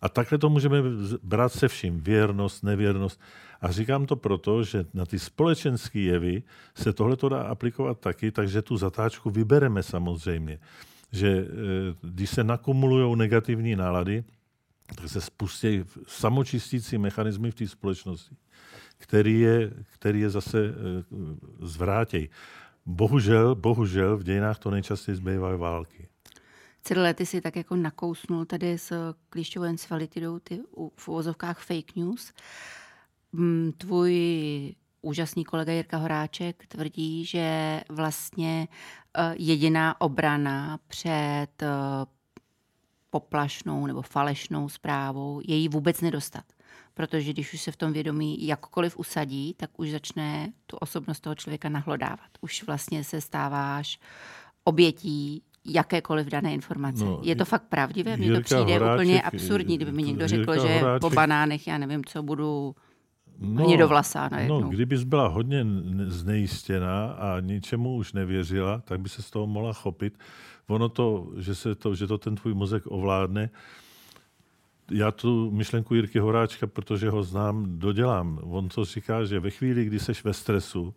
A 0.01 0.09
takhle 0.09 0.37
to 0.37 0.49
můžeme 0.49 0.77
brát 1.23 1.51
se 1.51 1.67
vším. 1.67 1.99
Věrnost, 1.99 2.63
nevěrnost. 2.63 3.21
A 3.61 3.71
říkám 3.71 4.05
to 4.05 4.15
proto, 4.15 4.63
že 4.63 4.85
na 4.93 5.05
ty 5.05 5.19
společenské 5.19 5.99
jevy 5.99 6.43
se 6.75 6.93
tohle 6.93 7.15
to 7.15 7.29
dá 7.29 7.41
aplikovat 7.41 7.99
taky, 7.99 8.31
takže 8.31 8.61
tu 8.61 8.77
zatáčku 8.77 9.29
vybereme 9.29 9.83
samozřejmě. 9.83 10.59
Že 11.13 11.29
eh, 11.29 11.46
když 12.01 12.29
se 12.29 12.43
nakumulují 12.43 13.17
negativní 13.17 13.75
nálady, 13.75 14.24
tak 14.96 15.10
se 15.10 15.22
spustí 15.22 15.84
samočistící 16.08 16.98
mechanismy 16.98 17.51
v 17.51 17.55
té 17.55 17.67
společnosti, 17.67 18.36
který 18.98 19.39
je, 19.39 19.72
který 19.93 20.20
je 20.20 20.29
zase 20.29 20.65
eh, 20.65 21.03
zvrátěj. 21.60 22.29
Bohužel, 22.86 23.55
bohužel 23.55 24.17
v 24.17 24.24
dějinách 24.24 24.60
to 24.60 24.72
nejčastěji 24.72 25.15
zbývají 25.15 25.60
války. 25.60 26.08
Celé 26.84 27.01
lety 27.03 27.25
si 27.25 27.41
tak 27.41 27.55
jako 27.55 27.75
nakousnul 27.75 28.46
tady 28.46 28.77
s 28.77 29.13
klíšťovou 29.29 29.65
encefalitidou 29.65 30.39
ty 30.39 30.62
v 30.96 31.08
uvozovkách 31.08 31.60
fake 31.60 31.96
news. 31.96 32.34
Mm, 33.32 33.72
tvůj 33.77 34.75
úžasný 35.03 35.43
kolega 35.45 35.74
Jirka 35.74 35.98
Horáček 35.98 36.67
tvrdí, 36.67 37.25
že 37.25 37.81
vlastně 37.89 38.67
eh, 39.17 39.36
jediná 39.38 40.01
obrana 40.01 40.79
před 40.88 41.48
eh, 41.62 41.67
poplašnou 43.10 43.86
nebo 43.86 44.01
falešnou 44.01 44.69
zprávou 44.69 45.41
je 45.48 45.55
jí 45.55 45.69
vůbec 45.69 46.01
nedostat. 46.01 46.43
Protože 46.93 47.33
když 47.33 47.53
už 47.53 47.62
se 47.62 47.72
v 47.72 47.75
tom 47.75 47.93
vědomí 47.93 48.48
jakkoliv 48.48 48.98
usadí, 48.98 49.53
tak 49.53 49.69
už 49.77 49.91
začne 49.91 50.53
tu 50.67 50.77
osobnost 50.77 51.19
toho 51.19 51.36
člověka 51.36 51.69
nahlodávat. 51.69 52.29
Už 52.41 52.63
vlastně 52.63 53.03
se 53.03 53.22
stáváš 53.22 54.00
obětí 54.63 55.43
jakékoliv 55.65 56.27
dané 56.27 56.53
informace. 56.53 57.05
No, 57.05 57.19
je 57.24 57.36
to 57.36 57.45
fakt 57.45 57.63
pravdivé? 57.69 58.17
Mně 58.17 58.33
to 58.33 58.41
přijde 58.41 58.74
Horáček, 58.74 58.93
úplně 58.93 59.22
absurdní, 59.22 59.75
kdyby 59.75 59.91
mi 59.91 60.03
někdo 60.03 60.27
řekl, 60.27 60.53
Jirka 60.53 60.67
že 60.67 60.79
Horáček, 60.79 61.01
po 61.01 61.10
banánech, 61.10 61.67
já 61.67 61.77
nevím, 61.77 62.03
co 62.03 62.24
budu 62.24 62.75
no, 63.39 63.63
hnědovlasá 63.63 64.29
najednou. 64.29 64.61
No, 64.61 64.67
kdybys 64.69 65.03
byla 65.03 65.27
hodně 65.27 65.65
znejistěná 66.07 67.05
a 67.11 67.39
ničemu 67.39 67.95
už 67.95 68.13
nevěřila, 68.13 68.81
tak 68.85 68.99
by 68.99 69.09
se 69.09 69.21
z 69.21 69.31
toho 69.31 69.47
mohla 69.47 69.73
chopit. 69.73 70.19
Ono 70.67 70.89
to, 70.89 71.27
že, 71.37 71.55
se 71.55 71.75
to, 71.75 71.95
že 71.95 72.07
to 72.07 72.17
ten 72.17 72.35
tvůj 72.35 72.53
mozek 72.53 72.83
ovládne, 72.85 73.49
já 74.91 75.11
tu 75.11 75.51
myšlenku 75.51 75.95
Jirky 75.95 76.19
Horáčka, 76.19 76.67
protože 76.67 77.09
ho 77.09 77.23
znám, 77.23 77.79
dodělám. 77.79 78.39
On 78.43 78.69
to 78.69 78.85
říká, 78.85 79.25
že 79.25 79.39
ve 79.39 79.49
chvíli, 79.49 79.85
kdy 79.85 79.99
seš 79.99 80.23
ve 80.23 80.33
stresu, 80.33 80.95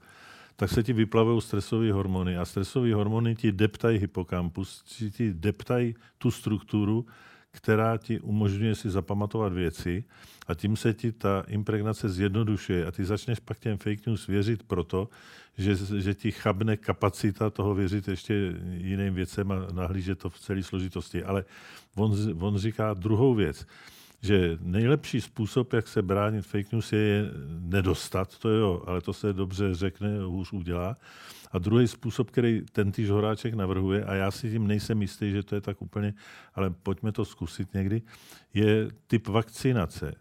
tak 0.56 0.70
se 0.70 0.82
ti 0.82 0.92
vyplavují 0.92 1.40
stresové 1.40 1.92
hormony 1.92 2.38
a 2.38 2.44
stresové 2.44 2.94
hormony 2.94 3.34
ti 3.34 3.52
deptají 3.52 3.98
hypokampus, 3.98 4.82
ti 5.10 5.34
deptají 5.34 5.94
tu 6.18 6.30
strukturu, 6.30 7.06
která 7.52 7.96
ti 7.96 8.20
umožňuje 8.20 8.74
si 8.74 8.90
zapamatovat 8.90 9.52
věci 9.52 10.04
a 10.46 10.54
tím 10.54 10.76
se 10.76 10.94
ti 10.94 11.12
ta 11.12 11.44
impregnace 11.48 12.08
zjednodušuje 12.08 12.86
a 12.86 12.90
ty 12.90 13.04
začneš 13.04 13.40
pak 13.40 13.58
těm 13.58 13.78
fake 13.78 14.06
news 14.06 14.26
věřit 14.26 14.62
proto, 14.62 15.08
že, 15.58 15.76
že 16.00 16.14
ti 16.14 16.30
chabne 16.30 16.76
kapacita 16.76 17.50
toho 17.50 17.74
věřit 17.74 18.08
ještě 18.08 18.54
jiným 18.76 19.14
věcem 19.14 19.52
a 19.52 19.66
nahlížet 19.72 20.18
to 20.18 20.30
v 20.30 20.38
celé 20.38 20.62
složitosti. 20.62 21.24
Ale 21.24 21.44
on, 21.96 22.16
on 22.40 22.58
říká 22.58 22.94
druhou 22.94 23.34
věc, 23.34 23.66
že 24.22 24.58
nejlepší 24.60 25.20
způsob, 25.20 25.72
jak 25.72 25.88
se 25.88 26.02
bránit 26.02 26.46
fake 26.46 26.72
news, 26.72 26.92
je 26.92 27.30
nedostat, 27.60 28.38
to 28.38 28.48
jo, 28.48 28.82
ale 28.86 29.00
to 29.00 29.12
se 29.12 29.32
dobře 29.32 29.74
řekne, 29.74 30.18
hůř 30.22 30.52
udělá. 30.52 30.96
A 31.52 31.58
druhý 31.58 31.88
způsob, 31.88 32.30
který 32.30 32.62
ten 32.72 32.92
týž 32.92 33.10
Horáček 33.10 33.54
navrhuje, 33.54 34.04
a 34.04 34.14
já 34.14 34.30
si 34.30 34.50
tím 34.50 34.66
nejsem 34.66 35.02
jistý, 35.02 35.30
že 35.30 35.42
to 35.42 35.54
je 35.54 35.60
tak 35.60 35.82
úplně, 35.82 36.14
ale 36.54 36.70
pojďme 36.70 37.12
to 37.12 37.24
zkusit 37.24 37.74
někdy, 37.74 38.02
je 38.54 38.88
typ 39.06 39.28
vakcinace. 39.28 40.14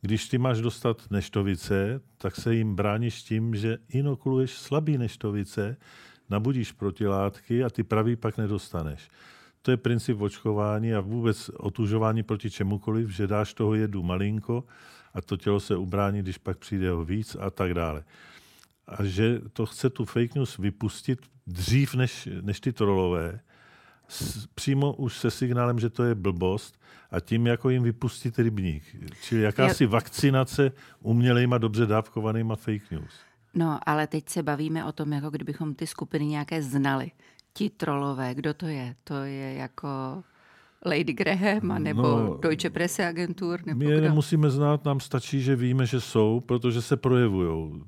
Když 0.00 0.28
ty 0.28 0.38
máš 0.38 0.60
dostat 0.60 1.10
neštovice, 1.10 2.00
tak 2.18 2.36
se 2.36 2.54
jim 2.54 2.74
bráníš 2.74 3.22
tím, 3.22 3.54
že 3.54 3.78
inokuluješ 3.88 4.50
slabý 4.50 4.98
neštovice, 4.98 5.76
nabudíš 6.30 6.72
protilátky 6.72 7.64
a 7.64 7.70
ty 7.70 7.82
pravý 7.82 8.16
pak 8.16 8.38
nedostaneš. 8.38 9.10
To 9.62 9.70
je 9.70 9.76
princip 9.76 10.20
očkování 10.20 10.94
a 10.94 11.00
vůbec 11.00 11.48
otužování 11.48 12.22
proti 12.22 12.50
čemukoliv, 12.50 13.10
že 13.10 13.26
dáš 13.26 13.54
toho 13.54 13.74
jedu 13.74 14.02
malinko 14.02 14.64
a 15.14 15.20
to 15.20 15.36
tělo 15.36 15.60
se 15.60 15.76
ubrání, 15.76 16.22
když 16.22 16.38
pak 16.38 16.58
přijde 16.58 16.92
o 16.92 17.04
víc 17.04 17.36
a 17.40 17.50
tak 17.50 17.74
dále 17.74 18.04
a 18.86 19.04
že 19.04 19.40
to 19.52 19.66
chce 19.66 19.90
tu 19.90 20.04
fake 20.04 20.34
news 20.34 20.58
vypustit 20.58 21.18
dřív 21.46 21.94
než, 21.94 22.28
než 22.40 22.60
ty 22.60 22.72
trolové, 22.72 23.40
s, 24.08 24.46
přímo 24.46 24.92
už 24.92 25.18
se 25.18 25.30
signálem, 25.30 25.78
že 25.78 25.90
to 25.90 26.04
je 26.04 26.14
blbost 26.14 26.80
a 27.10 27.20
tím, 27.20 27.46
jako 27.46 27.70
jim 27.70 27.82
vypustit 27.82 28.38
rybník. 28.38 28.82
Čili 29.22 29.42
jakási 29.42 29.86
vakcinace 29.86 30.72
umělejma, 31.00 31.58
dobře 31.58 31.86
dávkovanýma 31.86 32.56
fake 32.56 32.90
news. 32.90 33.12
No, 33.54 33.78
ale 33.86 34.06
teď 34.06 34.28
se 34.28 34.42
bavíme 34.42 34.84
o 34.84 34.92
tom, 34.92 35.12
jako 35.12 35.30
kdybychom 35.30 35.74
ty 35.74 35.86
skupiny 35.86 36.26
nějaké 36.26 36.62
znali. 36.62 37.10
Ti 37.54 37.70
trolové, 37.70 38.34
kdo 38.34 38.54
to 38.54 38.66
je? 38.66 38.94
To 39.04 39.14
je 39.14 39.54
jako 39.54 39.88
Lady 40.86 41.12
Graham 41.12 41.82
nebo 41.82 42.02
no, 42.02 42.38
Deutsche 42.42 42.70
Presse 42.70 43.06
Agentur? 43.06 43.60
Nebo 43.66 43.78
my 43.78 43.84
je 43.84 43.98
kdo? 43.98 44.08
nemusíme 44.08 44.50
znát, 44.50 44.84
nám 44.84 45.00
stačí, 45.00 45.42
že 45.42 45.56
víme, 45.56 45.86
že 45.86 46.00
jsou, 46.00 46.40
protože 46.40 46.82
se 46.82 46.96
projevují 46.96 47.82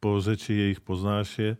po 0.00 0.20
řeči 0.20 0.54
jejich 0.54 0.80
poznáš 0.80 1.38
je. 1.38 1.56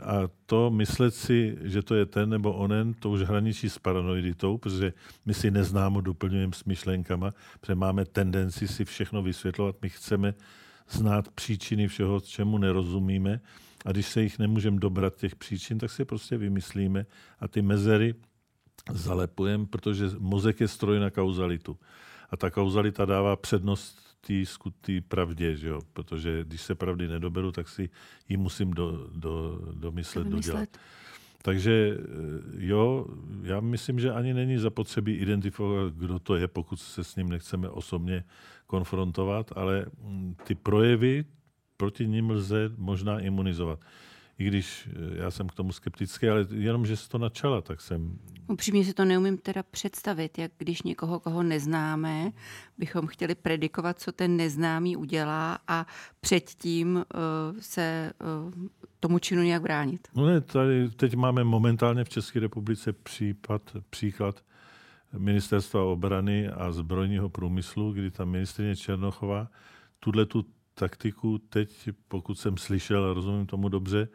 A 0.00 0.28
to 0.46 0.70
myslet 0.70 1.14
si, 1.14 1.58
že 1.62 1.82
to 1.82 1.94
je 1.94 2.06
ten 2.06 2.30
nebo 2.30 2.52
onen, 2.52 2.94
to 2.94 3.10
už 3.10 3.20
hraničí 3.20 3.70
s 3.70 3.78
paranoiditou, 3.78 4.58
protože 4.58 4.92
my 5.26 5.34
si 5.34 5.50
neznámo 5.50 6.00
doplňujeme 6.00 6.52
s 6.52 6.64
myšlenkama, 6.64 7.30
protože 7.60 7.74
máme 7.74 8.04
tendenci 8.04 8.68
si 8.68 8.84
všechno 8.84 9.22
vysvětlovat. 9.22 9.76
My 9.82 9.88
chceme 9.88 10.34
znát 10.90 11.28
příčiny 11.28 11.88
všeho, 11.88 12.20
čemu 12.20 12.58
nerozumíme. 12.58 13.40
A 13.84 13.92
když 13.92 14.06
se 14.06 14.22
jich 14.22 14.38
nemůžeme 14.38 14.78
dobrat 14.78 15.16
těch 15.16 15.36
příčin, 15.36 15.78
tak 15.78 15.90
si 15.90 16.04
prostě 16.04 16.36
vymyslíme 16.36 17.06
a 17.40 17.48
ty 17.48 17.62
mezery 17.62 18.14
zalepujeme, 18.92 19.66
protože 19.66 20.10
mozek 20.18 20.60
je 20.60 20.68
stroj 20.68 21.00
na 21.00 21.10
kauzalitu. 21.10 21.78
A 22.30 22.36
ta 22.36 22.50
kauzalita 22.50 23.04
dává 23.04 23.36
přednost 23.36 24.11
té 24.26 24.46
skutý 24.46 25.00
pravdě, 25.00 25.56
že 25.56 25.68
jo? 25.68 25.80
protože 25.92 26.44
když 26.44 26.62
se 26.62 26.74
pravdy 26.74 27.08
nedoberu, 27.08 27.52
tak 27.52 27.68
si 27.68 27.90
ji 28.28 28.36
musím 28.36 28.70
do, 28.70 29.08
do, 29.14 29.60
domyslet, 29.74 30.26
dodělat. 30.26 30.68
Takže 31.42 31.96
eh, 31.98 32.04
jo, 32.58 33.06
já 33.42 33.60
myslím, 33.60 34.00
že 34.00 34.12
ani 34.12 34.34
není 34.34 34.58
zapotřebí 34.58 35.14
identifikovat, 35.14 35.92
kdo 35.94 36.18
to 36.18 36.36
je, 36.36 36.48
pokud 36.48 36.76
se 36.76 37.04
s 37.04 37.16
ním 37.16 37.28
nechceme 37.28 37.68
osobně 37.68 38.24
konfrontovat, 38.66 39.52
ale 39.56 39.86
mm, 40.02 40.36
ty 40.44 40.54
projevy, 40.54 41.24
proti 41.76 42.06
ním 42.08 42.30
lze 42.30 42.70
možná 42.76 43.20
imunizovat 43.20 43.80
i 44.42 44.44
když 44.44 44.88
eh, 44.88 45.22
já 45.22 45.30
jsem 45.30 45.48
k 45.48 45.54
tomu 45.54 45.72
skeptický, 45.72 46.28
ale 46.28 46.46
jenom, 46.50 46.86
že 46.86 46.96
se 46.96 47.08
to 47.08 47.18
načala, 47.18 47.60
tak 47.60 47.80
jsem... 47.80 48.18
Upřímně 48.48 48.84
si 48.84 48.94
to 48.94 49.04
neumím 49.04 49.38
teda 49.38 49.62
představit, 49.62 50.38
jak 50.38 50.52
když 50.58 50.82
někoho, 50.82 51.20
koho 51.20 51.42
neznáme, 51.42 52.32
bychom 52.78 53.06
chtěli 53.06 53.34
predikovat, 53.34 53.98
co 53.98 54.12
ten 54.12 54.36
neznámý 54.36 54.96
udělá 54.96 55.58
a 55.68 55.86
předtím 56.20 56.96
uh, 56.96 57.02
se 57.60 58.12
uh, 58.46 58.52
tomu 59.00 59.18
činu 59.18 59.42
nějak 59.42 59.62
bránit. 59.62 60.08
No 60.14 60.26
ne, 60.26 60.40
tady 60.40 60.90
teď 60.90 61.14
máme 61.14 61.44
momentálně 61.44 62.04
v 62.04 62.08
České 62.08 62.40
republice 62.40 62.92
případ, 62.92 63.76
příklad 63.90 64.44
ministerstva 65.18 65.82
obrany 65.84 66.48
a 66.48 66.72
zbrojního 66.72 67.28
průmyslu, 67.28 67.92
kdy 67.92 68.10
ta 68.10 68.24
ministrině 68.24 68.76
Černochová 68.76 69.48
tuhle 70.00 70.26
tu 70.26 70.46
taktiku 70.82 71.38
teď, 71.38 71.88
pokud 72.08 72.38
jsem 72.38 72.56
slyšel 72.56 73.10
a 73.10 73.14
rozumím 73.14 73.46
tomu 73.46 73.68
dobře, 73.68 74.08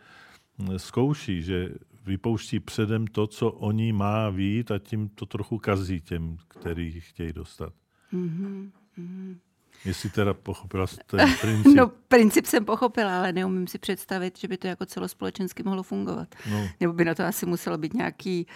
zkouší, 0.78 1.42
že 1.44 1.70
vypouští 2.06 2.60
předem 2.60 3.08
to, 3.08 3.28
co 3.28 3.52
oni 3.52 3.94
má 3.94 4.30
vít 4.30 4.72
a 4.72 4.80
tím 4.80 5.10
to 5.10 5.26
trochu 5.26 5.58
kazí 5.58 6.02
těm, 6.02 6.38
který 6.48 7.02
chtějí 7.02 7.34
dostat. 7.34 7.74
Mm-hmm. 8.14 9.38
Jestli 9.86 10.10
teda 10.10 10.34
pochopila 10.34 10.88
ten 11.06 11.34
princip. 11.42 11.76
No, 11.76 11.88
princip 12.08 12.46
jsem 12.46 12.66
pochopila, 12.66 13.18
ale 13.18 13.34
neumím 13.34 13.68
si 13.68 13.80
představit, 13.80 14.38
že 14.40 14.48
by 14.48 14.58
to 14.58 14.68
jako 14.68 14.86
celospolečensky 14.86 15.64
mohlo 15.64 15.84
fungovat. 15.84 16.36
No. 16.52 16.68
Nebo 16.80 16.94
by 16.94 17.06
na 17.06 17.16
to 17.16 17.24
asi 17.24 17.46
muselo 17.46 17.78
být 17.78 17.94
nějaký 17.94 18.48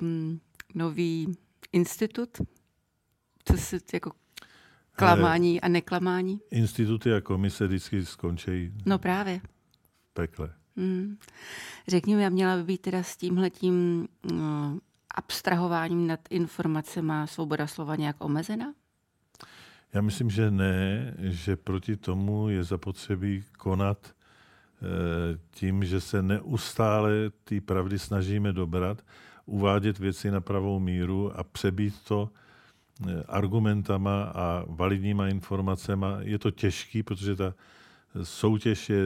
um, 0.00 0.40
nový 0.74 1.36
institut, 1.72 2.30
co 3.44 3.56
se 3.56 3.78
jako 3.92 4.12
klamání 4.96 5.60
a 5.60 5.68
neklamání. 5.68 6.40
Instituty 6.50 7.14
a 7.14 7.20
komise 7.20 7.66
vždycky 7.66 8.06
skončí. 8.06 8.72
No 8.86 8.98
právě. 8.98 9.40
Pekle. 10.12 10.52
Hmm. 10.76 11.16
Řekni 11.88 12.16
mi, 12.16 12.22
já 12.22 12.28
měla 12.28 12.56
by 12.56 12.62
být 12.62 12.80
teda 12.80 13.02
s 13.02 13.16
tímhletím 13.16 14.08
no, 14.32 14.78
abstrahováním 15.14 16.06
nad 16.06 16.20
informacemi 16.30 17.12
svoboda 17.24 17.66
slova 17.66 17.96
nějak 17.96 18.24
omezena? 18.24 18.74
Já 19.92 20.00
myslím, 20.00 20.30
že 20.30 20.50
ne, 20.50 21.14
že 21.18 21.56
proti 21.56 21.96
tomu 21.96 22.48
je 22.48 22.64
zapotřebí 22.64 23.44
konat 23.58 24.06
eh, 24.06 25.38
tím, 25.50 25.84
že 25.84 26.00
se 26.00 26.22
neustále 26.22 27.10
ty 27.44 27.60
pravdy 27.60 27.98
snažíme 27.98 28.52
dobrat, 28.52 29.02
uvádět 29.46 29.98
věci 29.98 30.30
na 30.30 30.40
pravou 30.40 30.78
míru 30.78 31.38
a 31.38 31.44
přebít 31.44 31.94
to 32.08 32.30
eh, 32.32 32.45
argumentama 33.28 34.22
a 34.24 34.64
validníma 34.68 35.28
informacemi. 35.28 36.06
Je 36.20 36.38
to 36.38 36.50
těžký, 36.50 37.02
protože 37.02 37.36
ta 37.36 37.54
soutěž 38.22 38.90
je 38.90 39.02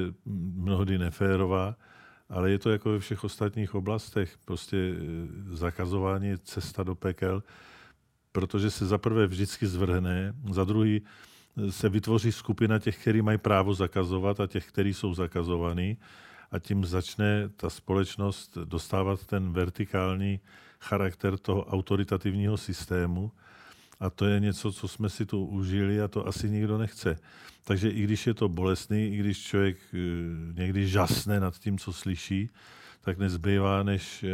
mnohdy 0.54 0.98
neférová, 0.98 1.76
ale 2.28 2.50
je 2.50 2.58
to 2.58 2.70
jako 2.70 2.90
ve 2.90 2.98
všech 2.98 3.24
ostatních 3.24 3.74
oblastech. 3.74 4.38
Prostě 4.44 4.76
eh, 4.76 5.56
zakazování 5.56 6.28
je 6.28 6.38
cesta 6.38 6.82
do 6.82 6.94
pekel 6.94 7.42
protože 8.32 8.70
se 8.70 8.86
za 8.86 8.98
prvé 8.98 9.26
vždycky 9.26 9.66
zvrhne, 9.66 10.34
za 10.50 10.64
druhý 10.64 11.02
eh, 11.02 11.72
se 11.72 11.88
vytvoří 11.88 12.32
skupina 12.32 12.78
těch, 12.78 12.98
kteří 12.98 13.22
mají 13.22 13.38
právo 13.38 13.74
zakazovat 13.74 14.40
a 14.40 14.46
těch, 14.46 14.68
kteří 14.68 14.94
jsou 14.94 15.14
zakazovaní 15.14 15.98
a 16.50 16.58
tím 16.58 16.84
začne 16.84 17.48
ta 17.56 17.70
společnost 17.70 18.58
dostávat 18.64 19.26
ten 19.26 19.52
vertikální 19.52 20.40
charakter 20.80 21.38
toho 21.38 21.64
autoritativního 21.64 22.56
systému 22.56 23.32
a 24.00 24.10
to 24.10 24.26
je 24.26 24.40
něco, 24.40 24.72
co 24.72 24.88
jsme 24.88 25.08
si 25.08 25.26
tu 25.26 25.44
užili 25.46 26.00
a 26.00 26.08
to 26.08 26.26
asi 26.26 26.50
nikdo 26.50 26.78
nechce. 26.78 27.16
Takže 27.64 27.90
i 27.90 28.02
když 28.02 28.26
je 28.26 28.34
to 28.34 28.48
bolestný, 28.48 29.08
i 29.08 29.16
když 29.16 29.42
člověk 29.42 29.76
eh, 29.94 29.98
někdy 30.52 30.88
žasne 30.88 31.40
nad 31.40 31.58
tím, 31.58 31.78
co 31.78 31.92
slyší, 31.92 32.50
tak 33.00 33.18
nezbývá, 33.18 33.82
než 33.82 34.22
eh, 34.22 34.28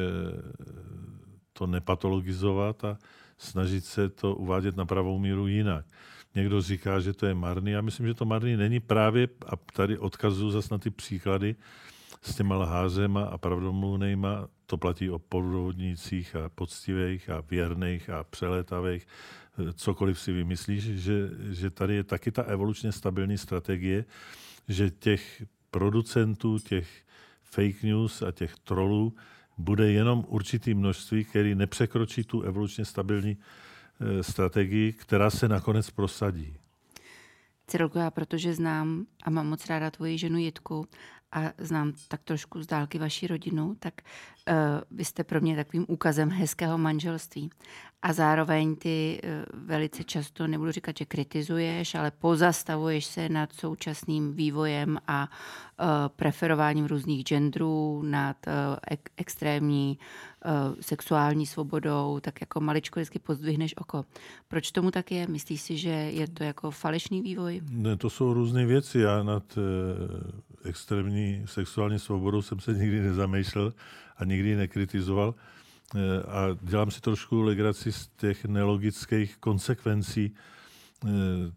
to 1.52 1.66
nepatologizovat 1.66 2.84
a 2.84 2.98
snažit 3.38 3.84
se 3.84 4.08
to 4.08 4.34
uvádět 4.34 4.76
na 4.76 4.86
pravou 4.86 5.18
míru 5.18 5.46
jinak. 5.46 5.86
Někdo 6.34 6.62
říká, 6.62 7.00
že 7.00 7.12
to 7.12 7.26
je 7.26 7.34
marný. 7.34 7.70
Já 7.70 7.80
myslím, 7.80 8.06
že 8.06 8.14
to 8.14 8.24
marný 8.24 8.56
není 8.56 8.80
právě, 8.80 9.28
a 9.46 9.56
tady 9.56 9.98
odkazuju 9.98 10.50
zase 10.50 10.74
na 10.74 10.78
ty 10.78 10.90
příklady 10.90 11.56
s 12.22 12.34
těma 12.34 12.56
lhářema 12.56 13.24
a 13.24 13.38
pravdomluvnejma, 13.38 14.48
to 14.66 14.76
platí 14.76 15.10
o 15.10 15.18
podvodnících 15.18 16.36
a 16.36 16.48
poctivých 16.48 17.30
a 17.30 17.40
věrných 17.40 18.10
a 18.10 18.24
přelétavých, 18.24 19.06
cokoliv 19.74 20.20
si 20.20 20.32
vymyslíš, 20.32 20.82
že, 20.82 21.30
že 21.50 21.70
tady 21.70 21.94
je 21.94 22.04
taky 22.04 22.32
ta 22.32 22.42
evolučně 22.42 22.92
stabilní 22.92 23.38
strategie, 23.38 24.04
že 24.68 24.90
těch 24.90 25.42
producentů, 25.70 26.58
těch 26.58 26.88
fake 27.42 27.82
news 27.82 28.22
a 28.22 28.32
těch 28.32 28.58
trolů 28.58 29.14
bude 29.58 29.92
jenom 29.92 30.24
určitý 30.28 30.74
množství, 30.74 31.24
který 31.24 31.54
nepřekročí 31.54 32.24
tu 32.24 32.42
evolučně 32.42 32.84
stabilní 32.84 33.36
eh, 33.36 34.22
strategii, 34.22 34.92
která 34.92 35.30
se 35.30 35.48
nakonec 35.48 35.90
prosadí. 35.90 36.56
Cyrilko, 37.66 37.98
já 37.98 38.10
protože 38.10 38.54
znám 38.54 39.06
a 39.24 39.30
mám 39.30 39.48
moc 39.48 39.66
ráda 39.66 39.90
tvoji 39.90 40.18
ženu 40.18 40.38
Jitku 40.38 40.86
a 41.36 41.52
znám 41.58 41.92
tak 42.08 42.22
trošku 42.24 42.62
z 42.62 42.66
dálky 42.66 42.98
vaši 42.98 43.26
rodinu, 43.26 43.76
tak 43.78 43.94
uh, 44.00 44.54
vy 44.90 45.04
jste 45.04 45.24
pro 45.24 45.40
mě 45.40 45.56
takovým 45.56 45.84
úkazem 45.88 46.30
hezkého 46.30 46.78
manželství. 46.78 47.50
A 48.02 48.12
zároveň 48.12 48.76
ty 48.76 49.20
uh, 49.24 49.66
velice 49.66 50.04
často, 50.04 50.46
nebudu 50.46 50.72
říkat, 50.72 50.96
že 50.98 51.04
kritizuješ, 51.04 51.94
ale 51.94 52.10
pozastavuješ 52.10 53.04
se 53.04 53.28
nad 53.28 53.52
současným 53.52 54.32
vývojem 54.32 54.98
a 55.06 55.28
uh, 55.28 55.86
preferováním 56.16 56.86
různých 56.86 57.24
genderů, 57.24 58.02
nad 58.02 58.36
uh, 58.46 58.52
ek- 58.90 59.10
extrémní 59.16 59.98
uh, 59.98 60.74
sexuální 60.80 61.46
svobodou, 61.46 62.20
tak 62.20 62.40
jako 62.40 62.60
maličko 62.60 63.00
vždycky 63.00 63.18
pozdvihneš 63.18 63.76
oko. 63.76 64.04
Proč 64.48 64.70
tomu 64.72 64.90
tak 64.90 65.12
je? 65.12 65.26
Myslíš 65.26 65.60
si, 65.60 65.76
že 65.76 65.90
je 65.90 66.28
to 66.28 66.44
jako 66.44 66.70
falešný 66.70 67.22
vývoj? 67.22 67.60
Ne, 67.70 67.96
to 67.96 68.10
jsou 68.10 68.32
různé 68.34 68.66
věci. 68.66 68.98
Já 68.98 69.22
nad 69.22 69.56
uh, 69.56 69.62
extrémní 70.66 71.42
sexuální 71.44 71.98
svobodou 71.98 72.42
jsem 72.42 72.60
se 72.60 72.72
nikdy 72.72 73.00
nezamýšlel 73.00 73.74
a 74.16 74.24
nikdy 74.24 74.56
nekritizoval. 74.56 75.34
Uh, 75.94 76.00
a 76.28 76.46
dělám 76.62 76.90
si 76.90 77.00
trošku 77.00 77.42
legraci 77.42 77.92
z 77.92 78.08
těch 78.16 78.44
nelogických 78.44 79.36
konsekvencí 79.36 80.34
uh, 81.04 81.10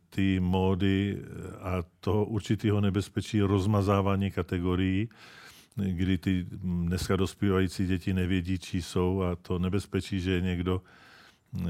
ty 0.10 0.40
módy 0.40 1.22
a 1.62 1.84
toho 2.00 2.26
určitého 2.26 2.82
nebezpečí 2.82 3.42
rozmazávání 3.42 4.32
kategorií 4.32 5.10
kdy 5.88 6.18
ty 6.18 6.46
dneska 6.52 7.16
dospívající 7.16 7.88
děti 7.88 8.14
nevědí, 8.14 8.60
čí 8.60 8.82
jsou 8.82 9.22
a 9.22 9.36
to 9.36 9.60
nebezpečí, 9.60 10.20
že 10.20 10.42
někdo 10.42 10.82
eh, 11.58 11.68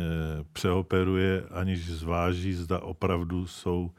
přeoperuje, 0.54 1.44
aniž 1.52 1.92
zváží, 1.92 2.54
zda 2.54 2.80
opravdu 2.80 3.48
jsou 3.48 3.92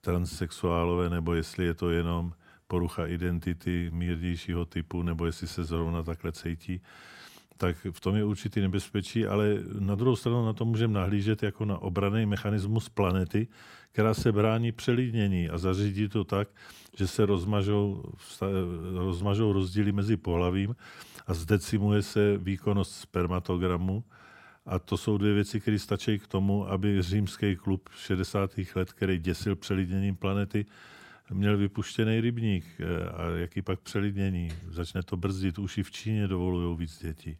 transsexuálové, 0.00 1.10
nebo 1.10 1.34
jestli 1.34 1.64
je 1.64 1.74
to 1.74 1.90
jenom 1.90 2.32
porucha 2.74 3.06
identity 3.06 3.90
mírnějšího 3.94 4.64
typu, 4.64 5.02
nebo 5.02 5.26
jestli 5.26 5.46
se 5.46 5.64
zrovna 5.64 6.02
takhle 6.02 6.32
cítí, 6.32 6.80
tak 7.56 7.86
v 7.90 8.00
tom 8.00 8.16
je 8.16 8.24
určitý 8.24 8.60
nebezpečí, 8.60 9.26
ale 9.26 9.62
na 9.78 9.94
druhou 9.94 10.16
stranu 10.16 10.46
na 10.46 10.52
to 10.52 10.64
můžeme 10.64 10.94
nahlížet 10.94 11.42
jako 11.42 11.64
na 11.64 11.78
obraný 11.78 12.26
mechanismus 12.26 12.88
planety, 12.88 13.46
která 13.92 14.14
se 14.14 14.32
brání 14.32 14.72
přelidnění 14.72 15.48
a 15.48 15.58
zařídí 15.58 16.08
to 16.08 16.24
tak, 16.24 16.48
že 16.98 17.06
se 17.06 17.26
rozmažou, 17.26 18.02
rozmažou 18.94 19.52
rozdíly 19.52 19.92
mezi 19.92 20.16
pohlavím 20.16 20.74
a 21.26 21.34
zdecimuje 21.34 22.02
se 22.02 22.38
výkonnost 22.38 22.94
spermatogramu. 22.94 24.04
A 24.66 24.78
to 24.78 24.96
jsou 24.96 25.18
dvě 25.18 25.34
věci, 25.34 25.60
které 25.60 25.78
stačí 25.78 26.18
k 26.18 26.26
tomu, 26.26 26.70
aby 26.70 27.02
římský 27.02 27.56
klub 27.56 27.88
60. 27.96 28.50
let, 28.74 28.92
který 28.92 29.18
děsil 29.18 29.56
přelidněním 29.56 30.16
planety, 30.16 30.66
měl 31.30 31.56
vypuštěný 31.56 32.20
rybník. 32.20 32.64
A 33.16 33.36
jaký 33.36 33.62
pak 33.62 33.80
přelidnění? 33.80 34.52
Začne 34.68 35.02
to 35.02 35.16
brzdit. 35.16 35.58
Už 35.58 35.78
i 35.78 35.82
v 35.82 35.90
Číně 35.90 36.28
dovolují 36.28 36.76
víc 36.78 37.02
dětí. 37.02 37.38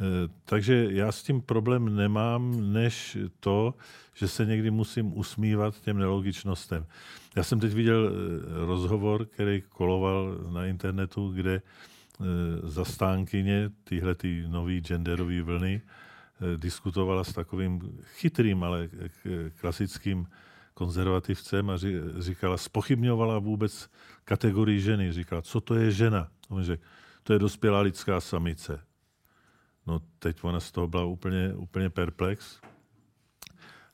Eh, 0.00 0.28
takže 0.44 0.88
já 0.90 1.12
s 1.12 1.22
tím 1.22 1.42
problém 1.42 1.96
nemám, 1.96 2.72
než 2.72 3.18
to, 3.40 3.74
že 4.14 4.28
se 4.28 4.46
někdy 4.46 4.70
musím 4.70 5.18
usmívat 5.18 5.80
těm 5.80 5.98
nelogičnostem. 5.98 6.86
Já 7.36 7.42
jsem 7.42 7.60
teď 7.60 7.72
viděl 7.72 8.10
eh, 8.10 8.66
rozhovor, 8.66 9.26
který 9.26 9.62
koloval 9.68 10.38
na 10.50 10.66
internetu, 10.66 11.32
kde 11.32 11.54
eh, 11.54 12.24
zastánkyně 12.62 13.70
tyhle 13.84 14.14
ty 14.14 14.44
nový 14.48 14.80
genderové 14.80 15.42
vlny 15.42 15.82
diskutovala 16.56 17.24
s 17.24 17.32
takovým 17.32 17.98
chytrým, 18.04 18.64
ale 18.64 18.88
klasickým 19.60 20.26
konzervativcem 20.76 21.70
a 21.70 21.76
říkala, 22.18 22.56
spochybňovala 22.56 23.38
vůbec 23.38 23.90
kategorii 24.24 24.80
ženy. 24.80 25.12
Říkala, 25.12 25.42
co 25.42 25.60
to 25.60 25.74
je 25.74 25.90
žena? 25.90 26.28
On 26.48 26.64
řekl, 26.64 26.82
to 27.22 27.32
je 27.32 27.38
dospělá 27.38 27.80
lidská 27.80 28.20
samice. 28.20 28.80
No 29.86 30.00
teď 30.18 30.44
ona 30.44 30.60
z 30.60 30.72
toho 30.72 30.88
byla 30.88 31.04
úplně, 31.04 31.54
úplně 31.54 31.90
perplex. 31.90 32.60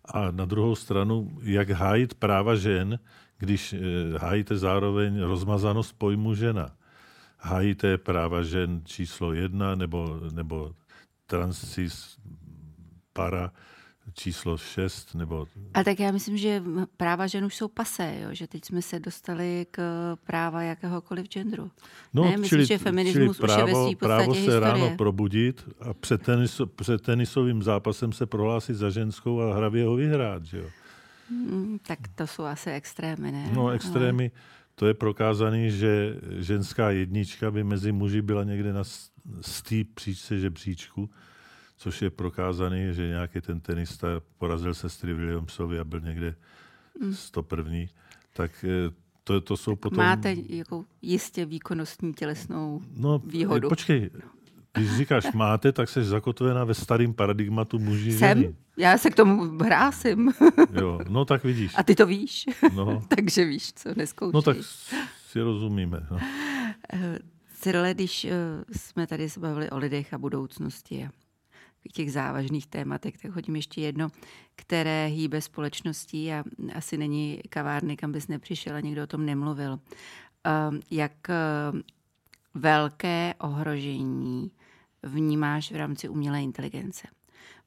A 0.04 0.30
na 0.30 0.44
druhou 0.44 0.74
stranu, 0.74 1.38
jak 1.42 1.70
hájit 1.70 2.14
práva 2.14 2.56
žen, 2.56 2.98
když 3.38 3.72
eh, 3.72 3.78
hájíte 4.18 4.58
zároveň 4.58 5.20
rozmazanost 5.22 5.98
pojmu 5.98 6.34
žena. 6.34 6.76
Hájíte 7.38 7.98
práva 7.98 8.42
žen 8.42 8.82
číslo 8.84 9.32
jedna 9.32 9.74
nebo, 9.74 10.20
nebo 10.32 10.74
transis 11.26 12.18
para 13.12 13.52
číslo 14.14 14.58
6 14.58 15.14
nebo... 15.14 15.46
A 15.74 15.84
tak 15.84 16.00
já 16.00 16.12
myslím, 16.12 16.36
že 16.36 16.62
práva 16.96 17.26
žen 17.26 17.44
už 17.44 17.56
jsou 17.56 17.68
pasé, 17.68 18.18
jo? 18.22 18.28
že 18.32 18.46
teď 18.46 18.64
jsme 18.64 18.82
se 18.82 19.00
dostali 19.00 19.66
k 19.70 19.82
práva 20.24 20.62
jakéhokoliv 20.62 21.28
genderu. 21.28 21.70
No, 22.14 22.24
ne? 22.24 22.30
Myslím, 22.30 22.48
čili, 22.48 22.66
že 22.66 22.78
feminismus 22.78 23.36
čili 23.36 23.46
právo, 23.48 23.62
už 23.62 23.68
je 23.68 23.74
ve 23.74 23.84
svý 23.84 23.96
právo 23.96 24.34
se 24.34 24.40
historie. 24.40 24.60
ráno 24.60 24.96
probudit 24.96 25.68
a 25.80 25.94
před, 25.94 26.22
tenis, 26.22 26.60
před 26.76 27.02
tenisovým 27.02 27.62
zápasem 27.62 28.12
se 28.12 28.26
prohlásit 28.26 28.76
za 28.76 28.90
ženskou 28.90 29.40
a 29.40 29.54
hravě 29.54 29.84
ho 29.84 29.96
vyhrát. 29.96 30.44
Že 30.44 30.58
jo? 30.58 30.66
Hmm, 31.30 31.78
tak 31.86 31.98
to 32.14 32.26
jsou 32.26 32.44
asi 32.44 32.70
extrémy, 32.70 33.32
ne? 33.32 33.50
No, 33.54 33.68
extrémy, 33.68 34.30
to 34.74 34.86
je 34.86 34.94
prokázaný, 34.94 35.70
že 35.70 36.16
ženská 36.38 36.90
jednička 36.90 37.50
by 37.50 37.64
mezi 37.64 37.92
muži 37.92 38.22
byla 38.22 38.44
někde 38.44 38.72
na 38.72 38.82
stý 39.40 39.84
příčce 39.84 40.38
žebříčku, 40.38 41.10
což 41.82 42.02
je 42.02 42.10
prokázaný, 42.10 42.94
že 42.94 43.08
nějaký 43.08 43.40
ten 43.40 43.60
tenista 43.60 44.08
porazil 44.38 44.74
se 44.74 44.88
Stry 44.88 45.14
Williamsovi 45.14 45.78
a 45.78 45.84
byl 45.84 46.00
někde 46.00 46.34
101. 47.12 47.78
Tak 48.32 48.64
eh, 48.64 48.94
to, 49.24 49.40
to 49.40 49.56
jsou 49.56 49.76
potom... 49.76 49.98
Máte 49.98 50.36
jako 50.48 50.84
jistě 51.02 51.44
výkonnostní 51.44 52.14
tělesnou 52.14 52.80
no, 52.96 53.18
výhodu. 53.18 53.68
Počkej, 53.68 54.10
když 54.72 54.96
říkáš 54.96 55.32
máte, 55.32 55.72
tak 55.72 55.88
jsi 55.88 56.04
zakotvená 56.04 56.64
ve 56.64 56.74
starém 56.74 57.14
paradigmatu 57.14 57.78
muži 57.78 58.12
Jsem? 58.12 58.38
ženy. 58.42 58.54
Já 58.76 58.98
se 58.98 59.10
k 59.10 59.14
tomu 59.14 59.58
hrásím. 59.58 60.32
Jo, 60.80 61.00
no 61.08 61.24
tak 61.24 61.44
vidíš. 61.44 61.72
A 61.76 61.82
ty 61.82 61.94
to 61.94 62.06
víš. 62.06 62.46
No, 62.74 63.02
Takže 63.16 63.44
víš, 63.44 63.72
co 63.72 63.94
neskoušíš. 63.96 64.34
no 64.34 64.42
tak 64.42 64.56
si 65.30 65.40
rozumíme. 65.40 66.06
No. 66.10 66.18
Cyrle, 67.60 67.94
když 67.94 68.26
jsme 68.72 69.06
tady 69.06 69.30
se 69.30 69.40
bavili 69.40 69.70
o 69.70 69.78
lidech 69.78 70.14
a 70.14 70.18
budoucnosti 70.18 71.04
a 71.04 71.21
těch 71.92 72.12
závažných 72.12 72.66
tématech, 72.66 73.18
tak 73.18 73.30
hodím 73.30 73.56
ještě 73.56 73.80
jedno, 73.80 74.08
které 74.56 75.06
hýbe 75.06 75.40
společností 75.40 76.32
a 76.32 76.44
asi 76.74 76.98
není 76.98 77.40
kavárny, 77.48 77.96
kam 77.96 78.12
bys 78.12 78.28
nepřišel 78.28 78.76
a 78.76 78.80
někdo 78.80 79.02
o 79.02 79.06
tom 79.06 79.26
nemluvil. 79.26 79.72
Uh, 79.72 80.76
jak 80.90 81.12
uh, 81.28 81.80
velké 82.54 83.34
ohrožení 83.38 84.50
vnímáš 85.02 85.72
v 85.72 85.76
rámci 85.76 86.08
umělé 86.08 86.42
inteligence? 86.42 87.08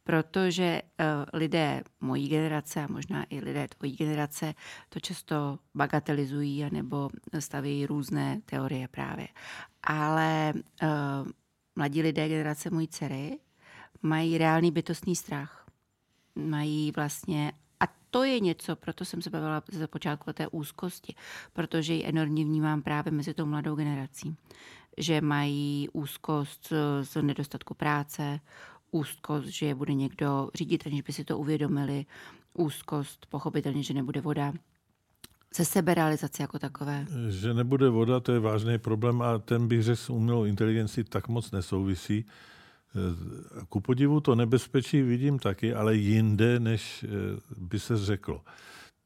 Protože 0.04 0.82
uh, 0.82 1.06
lidé 1.34 1.84
mojí 2.02 2.30
generace 2.30 2.84
a 2.84 2.88
možná 2.88 3.26
i 3.30 3.40
lidé 3.40 3.68
tvojí 3.68 3.96
generace 3.96 4.54
to 4.90 5.00
často 5.00 5.60
bagatelizují 5.76 6.66
nebo 6.72 7.10
staví 7.40 7.86
různé 7.86 8.42
teorie 8.46 8.88
právě. 8.88 9.28
Ale 9.84 10.54
uh, 10.56 11.28
mladí 11.76 12.02
lidé 12.02 12.30
generace 12.30 12.70
mojí 12.70 12.88
dcery 12.88 13.38
mají 14.06 14.38
reálný 14.38 14.72
bytostný 14.72 15.16
strach. 15.16 15.66
Mají 16.36 16.92
vlastně 16.96 17.52
a 17.80 17.86
to 18.10 18.24
je 18.24 18.40
něco, 18.40 18.76
proto 18.76 19.06
jsem 19.06 19.22
se 19.22 19.30
bavila 19.30 19.64
ze 19.72 19.88
počátku 19.88 20.30
o 20.30 20.34
té 20.34 20.48
úzkosti, 20.48 21.16
protože 21.54 21.94
ji 21.94 22.06
enormně 22.06 22.44
vnímám 22.44 22.82
právě 22.82 23.12
mezi 23.12 23.34
tou 23.34 23.46
mladou 23.46 23.76
generací. 23.76 24.36
Že 24.98 25.22
mají 25.22 25.90
úzkost 25.94 26.74
z, 27.02 27.22
nedostatku 27.22 27.74
práce, 27.74 28.40
úzkost, 28.92 29.48
že 29.48 29.66
je 29.66 29.76
bude 29.76 29.94
někdo 29.94 30.50
řídit, 30.56 30.88
aniž 30.88 31.02
by 31.02 31.14
si 31.14 31.24
to 31.24 31.38
uvědomili, 31.38 32.06
úzkost, 32.54 33.26
pochopitelně, 33.26 33.84
že 33.84 33.94
nebude 33.94 34.22
voda, 34.22 34.54
ze 35.56 35.66
seberealizace 35.66 36.44
jako 36.44 36.60
takové. 36.60 37.06
Že 37.30 37.54
nebude 37.54 37.90
voda, 37.90 38.20
to 38.20 38.32
je 38.32 38.40
vážný 38.40 38.78
problém 38.78 39.22
a 39.22 39.38
ten 39.38 39.68
bych 39.68 39.84
řekl 39.84 40.02
s 40.02 40.10
umělou 40.10 40.46
inteligencí 40.46 41.04
tak 41.04 41.28
moc 41.28 41.52
nesouvisí. 41.52 42.26
Ku 43.70 43.80
podivu 43.80 44.20
to 44.20 44.36
nebezpečí 44.36 45.02
vidím 45.02 45.40
taky, 45.40 45.74
ale 45.74 45.96
jinde, 45.96 46.60
než 46.60 47.06
by 47.58 47.80
se 47.80 47.98
řeklo. 47.98 48.42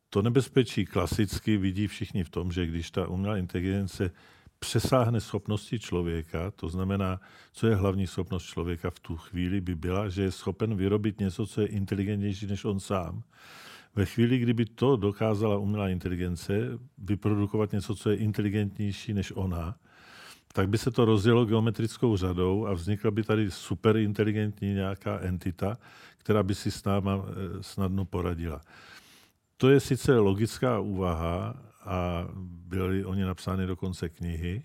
To 0.09 0.21
nebezpečí 0.21 0.85
klasicky 0.85 1.57
vidí 1.57 1.87
všichni 1.87 2.23
v 2.23 2.29
tom, 2.29 2.51
že 2.51 2.65
když 2.65 2.91
ta 2.91 3.07
umělá 3.07 3.37
inteligence 3.37 4.11
přesáhne 4.59 5.21
schopnosti 5.21 5.79
člověka, 5.79 6.51
to 6.51 6.69
znamená, 6.69 7.21
co 7.53 7.67
je 7.67 7.75
hlavní 7.75 8.07
schopnost 8.07 8.43
člověka 8.43 8.89
v 8.89 8.99
tu 8.99 9.17
chvíli, 9.17 9.61
by 9.61 9.75
byla, 9.75 10.09
že 10.09 10.21
je 10.21 10.31
schopen 10.31 10.75
vyrobit 10.75 11.19
něco, 11.19 11.47
co 11.47 11.61
je 11.61 11.67
inteligentnější 11.67 12.47
než 12.47 12.65
on 12.65 12.79
sám. 12.79 13.23
Ve 13.95 14.05
chvíli, 14.05 14.37
kdyby 14.37 14.65
to 14.65 14.95
dokázala 14.95 15.57
umělá 15.57 15.89
inteligence, 15.89 16.79
vyprodukovat 16.97 17.71
něco, 17.71 17.95
co 17.95 18.09
je 18.09 18.15
inteligentnější 18.15 19.13
než 19.13 19.31
ona, 19.35 19.75
tak 20.53 20.69
by 20.69 20.77
se 20.77 20.91
to 20.91 21.05
rozdělo 21.05 21.45
geometrickou 21.45 22.17
řadou 22.17 22.65
a 22.65 22.73
vznikla 22.73 23.11
by 23.11 23.23
tady 23.23 23.51
superinteligentní 23.51 24.73
nějaká 24.73 25.19
entita, 25.19 25.77
která 26.17 26.43
by 26.43 26.55
si 26.55 26.71
s 26.71 26.83
náma 26.83 27.25
snadno 27.61 28.05
poradila. 28.05 28.61
To 29.57 29.69
je 29.69 29.79
sice 29.79 30.17
logická 30.17 30.79
úvaha 30.79 31.55
a 31.85 32.27
byly 32.67 33.05
o 33.05 33.13
ně 33.13 33.25
napsány 33.25 33.67
dokonce 33.67 34.09
knihy, 34.09 34.63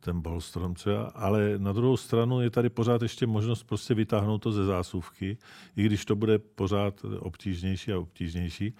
ten 0.00 0.20
Bolstrom 0.20 0.74
třeba, 0.74 1.04
ale 1.04 1.54
na 1.58 1.72
druhou 1.72 1.96
stranu 1.96 2.40
je 2.40 2.50
tady 2.50 2.70
pořád 2.70 3.02
ještě 3.02 3.26
možnost 3.26 3.62
prostě 3.62 3.94
vytáhnout 3.94 4.38
to 4.38 4.52
ze 4.52 4.64
zásuvky, 4.64 5.38
i 5.76 5.82
když 5.82 6.04
to 6.04 6.16
bude 6.16 6.38
pořád 6.38 7.04
obtížnější 7.18 7.92
a 7.92 7.98
obtížnější. 7.98 8.74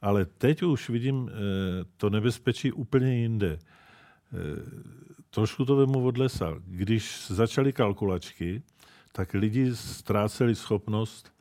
Ale 0.00 0.24
teď 0.24 0.62
už 0.62 0.90
vidím 0.90 1.30
to 1.96 2.10
nebezpečí 2.10 2.72
úplně 2.72 3.14
jinde 3.14 3.58
trošku 5.34 5.64
to 5.64 5.76
vemu 5.76 6.06
od 6.06 6.18
lesa. 6.18 6.54
Když 6.66 7.26
začaly 7.28 7.72
kalkulačky, 7.72 8.62
tak 9.12 9.34
lidi 9.34 9.76
ztráceli 9.76 10.54
schopnost, 10.54 11.32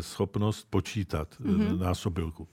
schopnost 0.00 0.66
počítat 0.70 1.28
mm-hmm. 1.40 1.78
násobilku. 1.78 2.48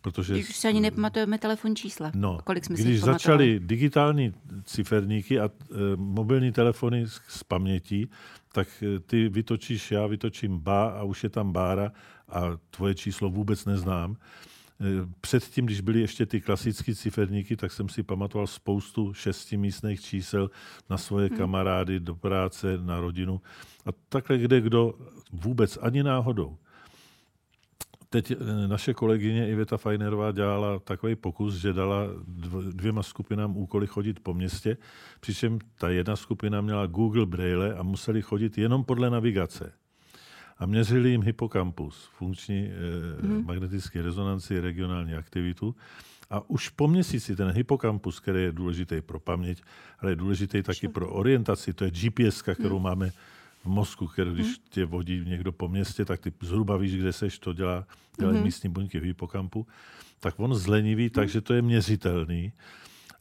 Protože, 0.00 0.34
když 0.34 0.56
si 0.56 0.68
ani 0.68 0.80
nepamatujeme 0.80 1.38
telefonní 1.38 1.76
čísla. 1.76 2.12
No, 2.14 2.38
kolik 2.44 2.64
jsme 2.64 2.76
když 2.76 3.00
začaly 3.00 3.60
digitální 3.60 4.34
ciferníky 4.64 5.40
a 5.40 5.44
e, 5.44 5.50
mobilní 5.96 6.52
telefony 6.52 7.06
z, 7.06 7.20
z 7.28 7.44
paměti, 7.44 8.08
tak 8.52 8.68
ty 9.06 9.28
vytočíš, 9.28 9.90
já 9.90 10.06
vytočím 10.06 10.58
ba 10.58 10.86
a 10.88 11.02
už 11.02 11.22
je 11.24 11.30
tam 11.30 11.52
bára 11.52 11.92
a 12.28 12.42
tvoje 12.70 12.94
číslo 12.94 13.30
vůbec 13.30 13.64
neznám. 13.64 14.16
Předtím, 15.20 15.66
když 15.66 15.80
byly 15.80 16.00
ještě 16.00 16.26
ty 16.26 16.40
klasické 16.40 16.94
ciferníky, 16.94 17.56
tak 17.56 17.72
jsem 17.72 17.88
si 17.88 18.02
pamatoval 18.02 18.46
spoustu 18.46 19.14
šestimístných 19.14 20.00
čísel 20.00 20.50
na 20.90 20.98
svoje 20.98 21.28
hmm. 21.28 21.38
kamarády, 21.38 22.00
do 22.00 22.14
práce, 22.14 22.78
na 22.82 23.00
rodinu. 23.00 23.40
A 23.86 23.88
takhle 24.08 24.38
kde 24.38 24.60
kdo 24.60 24.94
vůbec 25.32 25.78
ani 25.82 26.02
náhodou. 26.02 26.56
Teď 28.10 28.32
naše 28.66 28.94
kolegyně 28.94 29.50
Iveta 29.50 29.76
Fajnerová 29.76 30.32
dělala 30.32 30.78
takový 30.78 31.16
pokus, 31.16 31.54
že 31.54 31.72
dala 31.72 32.06
dvěma 32.72 33.02
skupinám 33.02 33.56
úkoly 33.56 33.86
chodit 33.86 34.20
po 34.20 34.34
městě, 34.34 34.76
přičem 35.20 35.58
ta 35.78 35.88
jedna 35.88 36.16
skupina 36.16 36.60
měla 36.60 36.86
Google 36.86 37.26
Braille 37.26 37.74
a 37.74 37.82
museli 37.82 38.22
chodit 38.22 38.58
jenom 38.58 38.84
podle 38.84 39.10
navigace 39.10 39.72
a 40.58 40.66
měřili 40.66 41.10
jim 41.10 41.22
hypokampus, 41.22 42.10
funkční 42.18 42.68
eh, 42.68 43.26
hmm. 43.26 43.46
magnetické 43.46 44.02
rezonanci, 44.02 44.60
regionální 44.60 45.14
aktivitu. 45.14 45.76
A 46.30 46.50
už 46.50 46.68
po 46.68 46.88
měsíci 46.88 47.36
ten 47.36 47.50
hypokampus, 47.50 48.20
který 48.20 48.42
je 48.42 48.52
důležitý 48.52 49.00
pro 49.00 49.20
paměť, 49.20 49.62
ale 49.98 50.12
je 50.12 50.16
důležitý 50.16 50.62
taky 50.62 50.88
pro 50.88 51.10
orientaci, 51.10 51.72
to 51.72 51.84
je 51.84 51.90
GPS, 51.90 52.42
kterou 52.42 52.76
hmm. 52.76 52.84
máme 52.84 53.10
v 53.64 53.66
mozku, 53.66 54.06
který 54.06 54.34
když 54.34 54.46
hmm. 54.46 54.56
tě 54.68 54.84
vodí 54.84 55.24
někdo 55.26 55.52
po 55.52 55.68
městě, 55.68 56.04
tak 56.04 56.20
ty 56.20 56.32
zhruba 56.40 56.76
víš, 56.76 56.96
kde 56.96 57.12
seš, 57.12 57.38
to 57.38 57.52
dělá, 57.52 57.86
dělají 58.18 58.36
hmm. 58.36 58.44
místní 58.44 58.70
buňky 58.70 59.00
v 59.00 59.02
hypokampu, 59.02 59.66
tak 60.20 60.34
on 60.40 60.54
zlenivý, 60.54 61.02
hmm. 61.02 61.10
takže 61.10 61.40
to 61.40 61.54
je 61.54 61.62
měřitelný. 61.62 62.52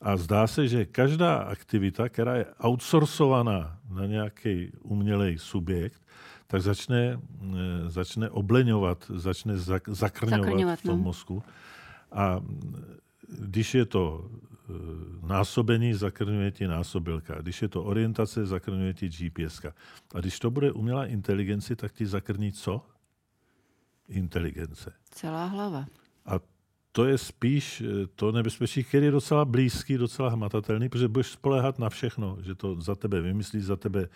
A 0.01 0.17
zdá 0.17 0.47
se, 0.47 0.67
že 0.67 0.85
každá 0.85 1.35
aktivita, 1.35 2.09
která 2.09 2.35
je 2.35 2.45
outsourcovaná 2.65 3.79
na 3.89 4.05
nějaký 4.05 4.71
umělej 4.81 5.37
subjekt, 5.37 6.01
tak 6.47 6.61
začne, 6.61 7.19
eh, 7.19 7.89
začne 7.89 8.29
obleňovat, 8.29 9.11
začne 9.15 9.57
zakrňovat, 9.57 10.45
zakrňovat 10.45 10.79
v 10.79 10.83
tom 10.83 10.97
no. 10.97 11.03
mozku. 11.03 11.43
A 12.11 12.41
když 13.39 13.75
je 13.75 13.85
to 13.85 14.29
eh, 14.29 14.73
násobení, 15.27 15.93
zakrňuje 15.93 16.51
ti 16.51 16.67
násobilka. 16.67 17.41
Když 17.41 17.61
je 17.61 17.67
to 17.67 17.83
orientace, 17.83 18.45
zakrňuje 18.45 18.93
ti 18.93 19.09
GPS. 19.09 19.65
A 20.15 20.19
když 20.19 20.39
to 20.39 20.51
bude 20.51 20.71
umělá 20.71 21.05
inteligence, 21.05 21.75
tak 21.75 21.93
ti 21.93 22.05
zakrní 22.05 22.51
co? 22.51 22.85
Inteligence. 24.07 24.93
Celá 25.11 25.45
hlava. 25.45 25.85
A 26.25 26.39
to 26.91 27.05
je 27.05 27.17
spíš 27.17 27.81
eh, 27.81 28.07
to 28.15 28.31
nebezpečí, 28.31 28.83
který 28.83 29.05
je 29.05 29.11
docela 29.11 29.45
blízký, 29.45 29.97
docela 29.97 30.29
hmatatelný, 30.29 30.89
protože 30.89 31.07
budeš 31.07 31.27
spolehat 31.27 31.79
na 31.79 31.89
všechno, 31.89 32.37
že 32.41 32.55
to 32.55 32.81
za 32.81 32.95
tebe 32.95 33.21
vymyslí, 33.21 33.61
za 33.61 33.75
tebe 33.75 34.09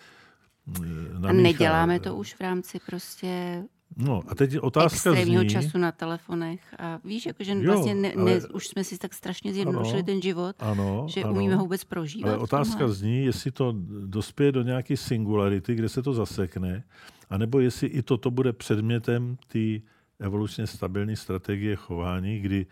namíchá. 1.12 1.28
A 1.28 1.32
neděláme 1.32 2.00
to 2.00 2.16
už 2.16 2.34
v 2.34 2.40
rámci 2.40 2.78
prostě 2.86 3.62
No 3.96 4.22
a 4.28 4.34
teď 4.34 4.58
otázka 4.58 5.10
extrémního 5.10 5.42
zní... 5.42 5.50
času 5.50 5.78
na 5.78 5.92
telefonech 5.92 6.60
a 6.78 7.00
víš, 7.04 7.26
jako, 7.26 7.44
že 7.44 7.52
jo, 7.52 7.62
vlastně 7.66 7.94
ne, 7.94 8.12
ale... 8.12 8.24
ne, 8.24 8.40
už 8.54 8.66
jsme 8.66 8.84
si 8.84 8.98
tak 8.98 9.14
strašně 9.14 9.52
zjednodušili 9.52 9.98
ano, 9.98 10.06
ten 10.06 10.22
život, 10.22 10.56
ano, 10.58 11.06
že 11.08 11.22
ano, 11.22 11.32
umíme 11.32 11.54
ho 11.54 11.62
vůbec 11.62 11.84
prožívat. 11.84 12.28
Ale 12.28 12.38
otázka 12.38 12.78
tomhle. 12.78 12.94
zní, 12.94 13.24
jestli 13.24 13.50
to 13.50 13.74
dospěje 14.06 14.52
do 14.52 14.62
nějaké 14.62 14.96
singularity, 14.96 15.74
kde 15.74 15.88
se 15.88 16.02
to 16.02 16.12
zasekne, 16.12 16.84
anebo 17.30 17.60
jestli 17.60 17.86
i 17.86 18.02
toto 18.02 18.30
bude 18.30 18.52
předmětem 18.52 19.36
té 19.48 19.84
evolučně 20.20 20.66
stabilní 20.66 21.16
strategie 21.16 21.76
chování, 21.76 22.40
kdy 22.40 22.66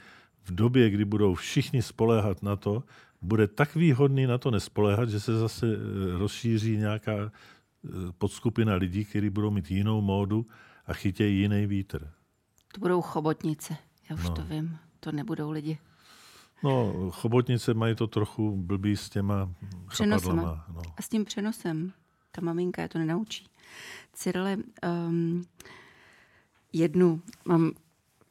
v 0.45 0.55
době, 0.55 0.91
kdy 0.91 1.05
budou 1.05 1.35
všichni 1.35 1.83
spoléhat 1.83 2.43
na 2.43 2.57
to, 2.57 2.83
bude 3.23 3.49
tak 3.49 3.75
výhodný 3.75 4.27
na 4.27 4.39
to 4.39 4.51
nespoléhat, 4.51 5.09
že 5.09 5.21
se 5.21 5.39
zase 5.39 5.67
eh, 5.67 6.19
rozšíří 6.19 6.77
nějaká 6.77 7.33
podskupina 8.19 8.75
lidí, 8.75 9.05
kteří 9.05 9.31
budou 9.31 9.51
mít 9.51 9.71
jinou 9.71 10.01
módu 10.01 10.47
a 10.87 10.93
chytějí 10.93 11.41
jiný 11.41 11.67
vítr. 11.67 12.11
To 12.73 12.81
budou 12.81 13.03
chobotnice, 13.03 13.77
já 14.11 14.17
už 14.17 14.25
no. 14.25 14.35
to 14.35 14.43
vím. 14.43 14.79
To 15.01 15.13
nebudou 15.13 15.51
lidi. 15.51 15.79
No, 16.65 16.95
chobotnice 17.11 17.75
mají 17.75 17.95
to 17.95 18.07
trochu 18.07 18.57
blbý 18.57 18.97
s 18.97 19.11
těma 19.11 19.55
chapadlama. 19.87 20.65
No. 20.75 20.83
A 20.97 21.03
s 21.03 21.09
tím 21.09 21.25
přenosem. 21.25 21.93
Ta 22.33 22.41
maminka 22.41 22.83
je 22.83 22.89
to 22.89 22.99
nenaučí. 22.99 23.47
Cyrile, 24.13 24.57
um, 25.09 25.45
jednu 26.73 27.23
mám, 27.45 27.73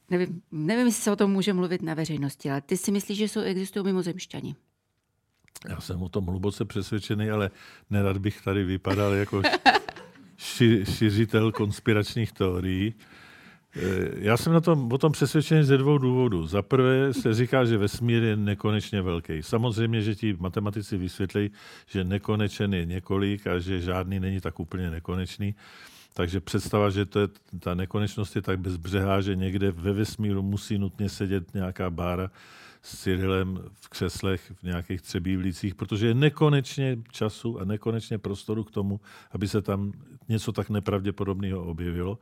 nevím, 0.09 0.41
nevím, 0.51 0.85
jestli 0.85 1.03
se 1.03 1.11
o 1.11 1.15
tom 1.15 1.31
může 1.31 1.53
mluvit 1.53 1.81
na 1.81 1.93
veřejnosti, 1.93 2.51
ale 2.51 2.61
ty 2.61 2.77
si 2.77 2.91
myslíš, 2.91 3.17
že 3.17 3.27
jsou, 3.27 3.39
existují 3.39 3.85
mimozemšťani? 3.85 4.55
Já 5.69 5.79
jsem 5.81 6.01
o 6.01 6.09
tom 6.09 6.25
hluboce 6.25 6.65
přesvědčený, 6.65 7.29
ale 7.29 7.51
nerad 7.89 8.17
bych 8.17 8.41
tady 8.41 8.63
vypadal 8.63 9.13
jako 9.13 9.41
ši, 10.37 10.85
šiřitel 10.85 11.51
konspiračních 11.51 12.31
teorií. 12.31 12.93
Eh, 13.75 14.09
já 14.17 14.37
jsem 14.37 14.53
na 14.53 14.61
tom, 14.61 14.91
o 14.91 14.97
tom 14.97 15.11
přesvědčený 15.11 15.63
ze 15.63 15.77
dvou 15.77 15.97
důvodů. 15.97 16.47
Za 16.47 16.61
prvé 16.61 17.13
se 17.13 17.33
říká, 17.33 17.65
že 17.65 17.77
vesmír 17.77 18.23
je 18.23 18.35
nekonečně 18.35 19.01
velký. 19.01 19.43
Samozřejmě, 19.43 20.01
že 20.01 20.15
ti 20.15 20.37
matematici 20.39 20.97
vysvětlí, 20.97 21.51
že 21.87 22.03
nekonečen 22.03 22.73
je 22.73 22.85
několik 22.85 23.47
a 23.47 23.59
že 23.59 23.81
žádný 23.81 24.19
není 24.19 24.41
tak 24.41 24.59
úplně 24.59 24.91
nekonečný. 24.91 25.55
Takže 26.13 26.39
představa, 26.39 26.89
že 26.89 27.05
to 27.05 27.19
je, 27.19 27.27
ta 27.59 27.75
nekonečnost 27.75 28.35
je 28.35 28.41
tak 28.41 28.59
bezbřehá, 28.59 29.21
že 29.21 29.35
někde 29.35 29.71
ve 29.71 29.93
vesmíru 29.93 30.41
musí 30.41 30.77
nutně 30.77 31.09
sedět 31.09 31.53
nějaká 31.53 31.89
bára, 31.89 32.31
s 32.81 32.97
Cyrilem 32.97 33.59
v 33.73 33.89
křeslech 33.89 34.51
v 34.55 34.63
nějakých 34.63 35.01
třebívlicích, 35.01 35.75
protože 35.75 36.07
je 36.07 36.13
nekonečně 36.13 36.97
času 37.11 37.59
a 37.59 37.65
nekonečně 37.65 38.17
prostoru 38.17 38.63
k 38.63 38.71
tomu, 38.71 38.99
aby 39.31 39.47
se 39.47 39.61
tam 39.61 39.93
něco 40.29 40.51
tak 40.51 40.69
nepravděpodobného 40.69 41.65
objevilo, 41.65 42.19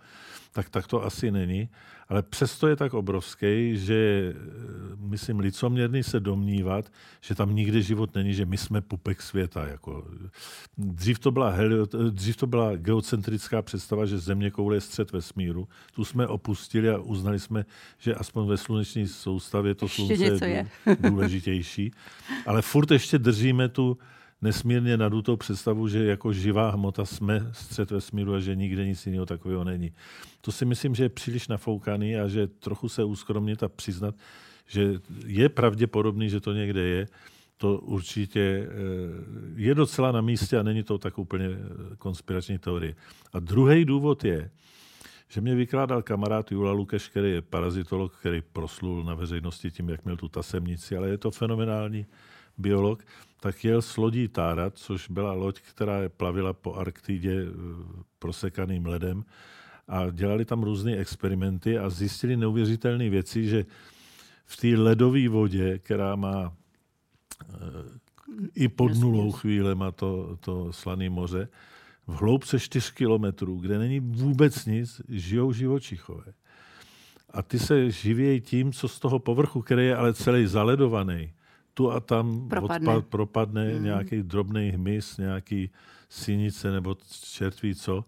tak 0.52 0.70
tak 0.70 0.88
to 0.88 1.04
asi 1.04 1.32
není. 1.32 1.70
Ale 2.10 2.24
přesto 2.24 2.68
je 2.68 2.76
tak 2.76 2.94
obrovský, 2.94 3.78
že 3.78 4.34
myslím 4.98 5.40
licoměrný 5.40 6.04
se 6.04 6.20
domnívat, 6.20 6.92
že 7.22 7.36
tam 7.36 7.56
nikdy 7.56 7.84
život 7.84 8.16
není, 8.16 8.34
že 8.34 8.46
my 8.46 8.58
jsme 8.58 8.82
pupek 8.82 9.22
světa. 9.22 9.68
Jako. 9.68 10.08
Dřív, 10.78 11.20
to 11.20 11.32
byla 11.32 11.50
helio, 11.50 11.86
dřív 12.10 12.38
to 12.38 12.48
byla 12.48 12.76
geocentrická 12.76 13.62
představa, 13.62 14.06
že 14.06 14.18
země 14.18 14.52
koule 14.52 14.76
je 14.76 14.82
střed 14.82 15.12
vesmíru. 15.12 15.68
Tu 15.94 16.06
jsme 16.06 16.28
opustili 16.28 16.90
a 16.90 16.98
uznali 16.98 17.40
jsme, 17.40 17.66
že 17.98 18.16
aspoň 18.16 18.48
ve 18.48 18.58
sluneční 18.58 19.08
soustavě 19.08 19.76
to 19.76 19.88
slunce 19.88 20.48
je, 20.48 20.68
je 20.86 20.98
důležitější. 21.10 21.92
Ale 22.46 22.62
furt 22.62 22.92
ještě 22.92 23.18
držíme 23.18 23.70
tu 23.70 23.98
nesmírně 24.42 24.98
nadutou 24.98 25.36
představu, 25.36 25.88
že 25.88 26.06
jako 26.06 26.34
živá 26.34 26.70
hmota 26.70 27.06
jsme 27.06 27.50
střed 27.52 27.92
vesmíru 27.92 28.34
a 28.34 28.40
že 28.40 28.56
nikde 28.56 28.86
nic 28.86 29.06
jiného 29.06 29.26
takového 29.26 29.64
není. 29.64 29.92
To 30.42 30.52
si 30.52 30.66
myslím, 30.66 30.96
že 30.96 31.04
je 31.04 31.10
příliš 31.10 31.48
nafoukaný 31.48 32.18
a 32.18 32.28
že 32.28 32.48
trochu 32.48 32.90
se 32.90 33.04
úskromnit 33.04 33.64
a 33.64 33.70
přiznat, 33.70 34.16
že 34.68 34.94
je 35.26 35.50
pravděpodobný, 35.50 36.30
že 36.30 36.40
to 36.40 36.54
někde 36.54 36.82
je, 36.82 37.08
to 37.58 37.78
určitě 37.78 38.40
eh, 38.40 38.72
je 39.56 39.76
docela 39.76 40.12
na 40.12 40.22
místě 40.22 40.58
a 40.58 40.64
není 40.64 40.84
to 40.84 40.98
tak 40.98 41.18
úplně 41.18 41.46
eh, 41.46 41.96
konspirační 41.98 42.58
teorie. 42.58 42.96
A 43.34 43.40
druhý 43.40 43.86
důvod 43.86 44.26
je, 44.26 44.52
že 45.28 45.42
mě 45.42 45.56
vykládal 45.56 46.02
kamarád 46.02 46.52
Jula 46.52 46.72
Lukeš, 46.72 47.10
který 47.10 47.32
je 47.32 47.42
parazitolog, 47.42 48.16
který 48.20 48.42
proslul 48.42 49.04
na 49.04 49.14
veřejnosti 49.14 49.72
tím, 49.72 49.90
jak 49.90 50.06
měl 50.06 50.18
tu 50.18 50.28
tasemnici, 50.28 50.98
ale 50.98 51.10
je 51.10 51.18
to 51.18 51.32
fenomenální 51.32 52.06
biolog, 52.58 53.04
tak 53.40 53.64
jel 53.64 53.82
s 53.82 53.98
lodí 53.98 54.28
Tára, 54.28 54.70
což 54.70 55.10
byla 55.10 55.34
loď, 55.34 55.62
která 55.62 56.10
plavila 56.18 56.54
po 56.54 56.74
Arktidě 56.74 57.42
eh, 57.42 57.52
prosekaným 58.20 58.86
ledem. 58.86 59.24
A 59.88 60.10
dělali 60.10 60.46
tam 60.46 60.64
různé 60.64 60.98
experimenty 60.98 61.78
a 61.78 61.90
zjistili 61.90 62.38
neuvěřitelné 62.38 63.10
věci, 63.10 63.48
že 63.48 63.66
v 64.46 64.58
té 64.58 64.68
ledové 64.68 65.30
vodě, 65.30 65.80
která 65.80 66.16
má 66.16 66.54
eh, 67.44 67.56
i 68.56 68.68
pod 68.68 68.96
nulou 68.96 69.32
chvíle 69.32 69.76
má 69.76 69.92
to, 69.92 70.38
to 70.40 70.74
slané 70.74 71.10
moře, 71.10 71.48
v 72.08 72.22
hloubce 72.22 72.60
4 72.60 72.92
kilometrů, 72.94 73.58
kde 73.58 73.80
není 73.80 74.00
vůbec 74.00 74.66
nic, 74.66 75.02
žijou 75.10 75.54
živočichové. 75.54 76.34
A 77.30 77.42
ty 77.42 77.60
se 77.60 77.92
živějí 77.92 78.42
tím, 78.42 78.74
co 78.74 78.88
z 78.88 79.00
toho 79.00 79.20
povrchu, 79.20 79.62
který 79.62 79.86
je 79.86 79.96
ale 79.96 80.14
celý 80.14 80.48
zaledovaný, 80.48 81.34
tu 81.76 81.92
a 81.92 82.00
tam 82.00 82.50
propadne, 82.50 82.90
odpad, 82.90 83.06
propadne 83.10 83.74
mm. 83.74 83.84
nějaký 83.84 84.24
drobný 84.24 84.70
hmyz, 84.70 85.18
nějaký 85.18 85.70
sinice 86.10 86.72
nebo 86.72 86.96
čertví 87.32 87.76
co. 87.76 88.06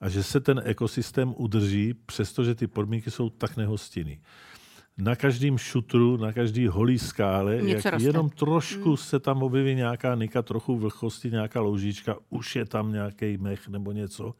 A 0.00 0.08
že 0.08 0.22
se 0.22 0.40
ten 0.40 0.62
ekosystém 0.64 1.34
udrží, 1.36 1.94
přestože 2.06 2.54
ty 2.54 2.66
podmínky 2.66 3.10
jsou 3.10 3.30
tak 3.30 3.56
nehostinný. 3.56 4.20
Na 4.98 5.16
každém 5.16 5.58
šutru, 5.58 6.16
na 6.16 6.32
každý 6.32 6.66
holý 6.66 6.98
skále, 6.98 7.56
jak 7.56 7.84
roste. 7.86 8.08
jenom 8.08 8.30
trošku 8.30 8.90
mm. 8.90 8.96
se 8.96 9.20
tam 9.20 9.42
objeví 9.42 9.74
nějaká 9.74 10.14
nika, 10.14 10.42
trochu 10.42 10.78
vlhkosti, 10.78 11.30
nějaká 11.30 11.60
loužička, 11.60 12.16
už 12.28 12.56
je 12.56 12.64
tam 12.64 12.92
nějaký 12.92 13.38
mech 13.38 13.68
nebo 13.68 13.92
něco, 13.92 14.34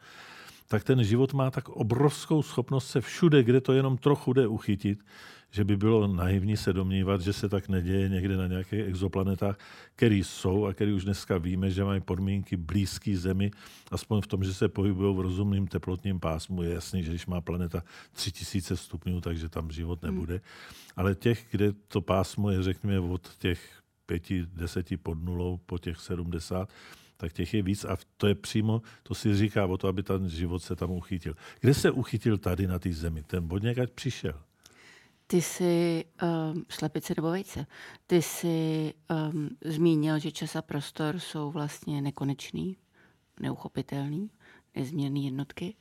tak 0.70 0.84
ten 0.84 1.04
život 1.04 1.32
má 1.32 1.50
tak 1.50 1.68
obrovskou 1.68 2.42
schopnost 2.42 2.90
se 2.90 3.00
všude, 3.00 3.42
kde 3.42 3.60
to 3.60 3.72
jenom 3.72 3.98
trochu 3.98 4.32
jde 4.32 4.46
uchytit, 4.46 5.04
že 5.50 5.64
by 5.64 5.76
bylo 5.76 6.06
naivní 6.06 6.56
se 6.56 6.72
domnívat, 6.72 7.20
že 7.20 7.32
se 7.32 7.48
tak 7.48 7.68
neděje 7.68 8.08
někde 8.08 8.36
na 8.36 8.46
nějakých 8.46 8.80
exoplanetách, 8.80 9.58
které 9.96 10.14
jsou 10.14 10.66
a 10.66 10.72
které 10.72 10.94
už 10.94 11.04
dneska 11.04 11.38
víme, 11.38 11.70
že 11.70 11.84
mají 11.84 12.00
podmínky 12.00 12.56
blízké 12.56 13.16
Zemi, 13.16 13.50
aspoň 13.90 14.20
v 14.20 14.26
tom, 14.26 14.44
že 14.44 14.54
se 14.54 14.68
pohybují 14.68 15.16
v 15.16 15.20
rozumném 15.20 15.66
teplotním 15.66 16.20
pásmu. 16.20 16.62
Je 16.62 16.74
jasný, 16.74 17.02
že 17.02 17.10
když 17.10 17.26
má 17.26 17.40
planeta 17.40 17.82
3000 18.12 18.76
stupňů, 18.76 19.20
takže 19.20 19.48
tam 19.48 19.70
život 19.70 20.02
hmm. 20.02 20.14
nebude. 20.14 20.34
Hmm. 20.34 20.42
Ale 20.96 21.14
těch, 21.14 21.46
kde 21.50 21.72
to 21.72 22.00
pásmo 22.00 22.50
je, 22.50 22.62
řekněme, 22.62 23.00
od 23.00 23.36
těch 23.38 23.82
pěti, 24.06 24.46
deseti 24.52 24.96
pod 24.96 25.24
nulou 25.24 25.56
po 25.66 25.78
těch 25.78 26.00
70, 26.00 26.68
tak 27.20 27.32
těch 27.32 27.54
je 27.54 27.62
víc 27.62 27.84
a 27.84 27.96
to 28.16 28.26
je 28.26 28.34
přímo, 28.34 28.82
to 29.02 29.14
si 29.14 29.36
říká 29.36 29.66
o 29.66 29.78
to, 29.78 29.88
aby 29.88 30.02
ten 30.02 30.28
život 30.28 30.62
se 30.62 30.76
tam 30.76 30.90
uchytil. 30.90 31.34
Kde 31.60 31.74
se 31.74 31.90
uchytil 31.90 32.38
tady 32.38 32.66
na 32.66 32.78
té 32.78 32.92
zemi? 32.92 33.22
Ten 33.22 33.48
bod 33.48 33.62
někať 33.62 33.90
přišel. 33.90 34.42
Ty 35.26 35.42
jsi 35.42 36.04
um, 36.22 36.64
slepice 36.68 37.14
nebo 37.16 37.30
vejce. 37.30 37.66
Ty 38.06 38.22
jsi 38.22 38.94
um, 39.32 39.48
zmínil, 39.64 40.18
že 40.18 40.32
čas 40.32 40.56
a 40.56 40.62
prostor 40.62 41.18
jsou 41.18 41.50
vlastně 41.50 42.02
nekonečný, 42.02 42.76
neuchopitelný, 43.40 44.30
nezměrný 44.76 45.24
jednotky. 45.24 45.76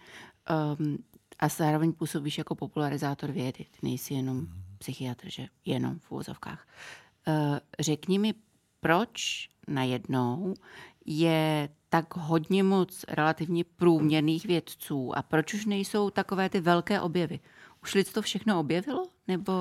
Um, 0.79 0.97
a 1.39 1.47
zároveň 1.47 1.93
působíš 1.93 2.37
jako 2.37 2.55
popularizátor 2.55 3.31
vědy. 3.31 3.65
Ty 3.71 3.79
nejsi 3.83 4.13
jenom 4.13 4.37
mm. 4.37 4.63
psychiatr, 4.77 5.29
že 5.29 5.47
jenom 5.65 5.99
v 5.99 6.11
úvozovkách. 6.11 6.67
Uh, 7.27 7.57
řekni 7.79 8.19
mi, 8.19 8.33
proč 8.79 9.49
najednou 9.67 10.53
je 11.11 11.69
tak 11.89 12.15
hodně 12.15 12.63
moc 12.63 13.05
relativně 13.07 13.63
průměrných 13.63 14.45
vědců 14.45 15.17
a 15.17 15.21
proč 15.21 15.53
už 15.53 15.65
nejsou 15.65 16.09
takové 16.09 16.49
ty 16.49 16.59
velké 16.59 17.01
objevy? 17.01 17.39
Už 17.83 17.95
lidstvo 17.95 18.21
všechno 18.21 18.59
objevilo? 18.59 19.07
Nebo... 19.27 19.53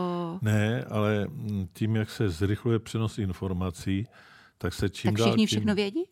Ne, 0.42 0.84
ale 0.84 1.28
tím, 1.72 1.96
jak 1.96 2.10
se 2.10 2.28
zrychluje 2.28 2.78
přenos 2.78 3.18
informací, 3.18 4.06
tak 4.58 4.74
se 4.74 4.88
čím 4.88 5.10
tak 5.10 5.14
všichni 5.14 5.30
dál, 5.30 5.36
tím... 5.36 5.46
všechno 5.46 5.74
vědí? 5.74 6.04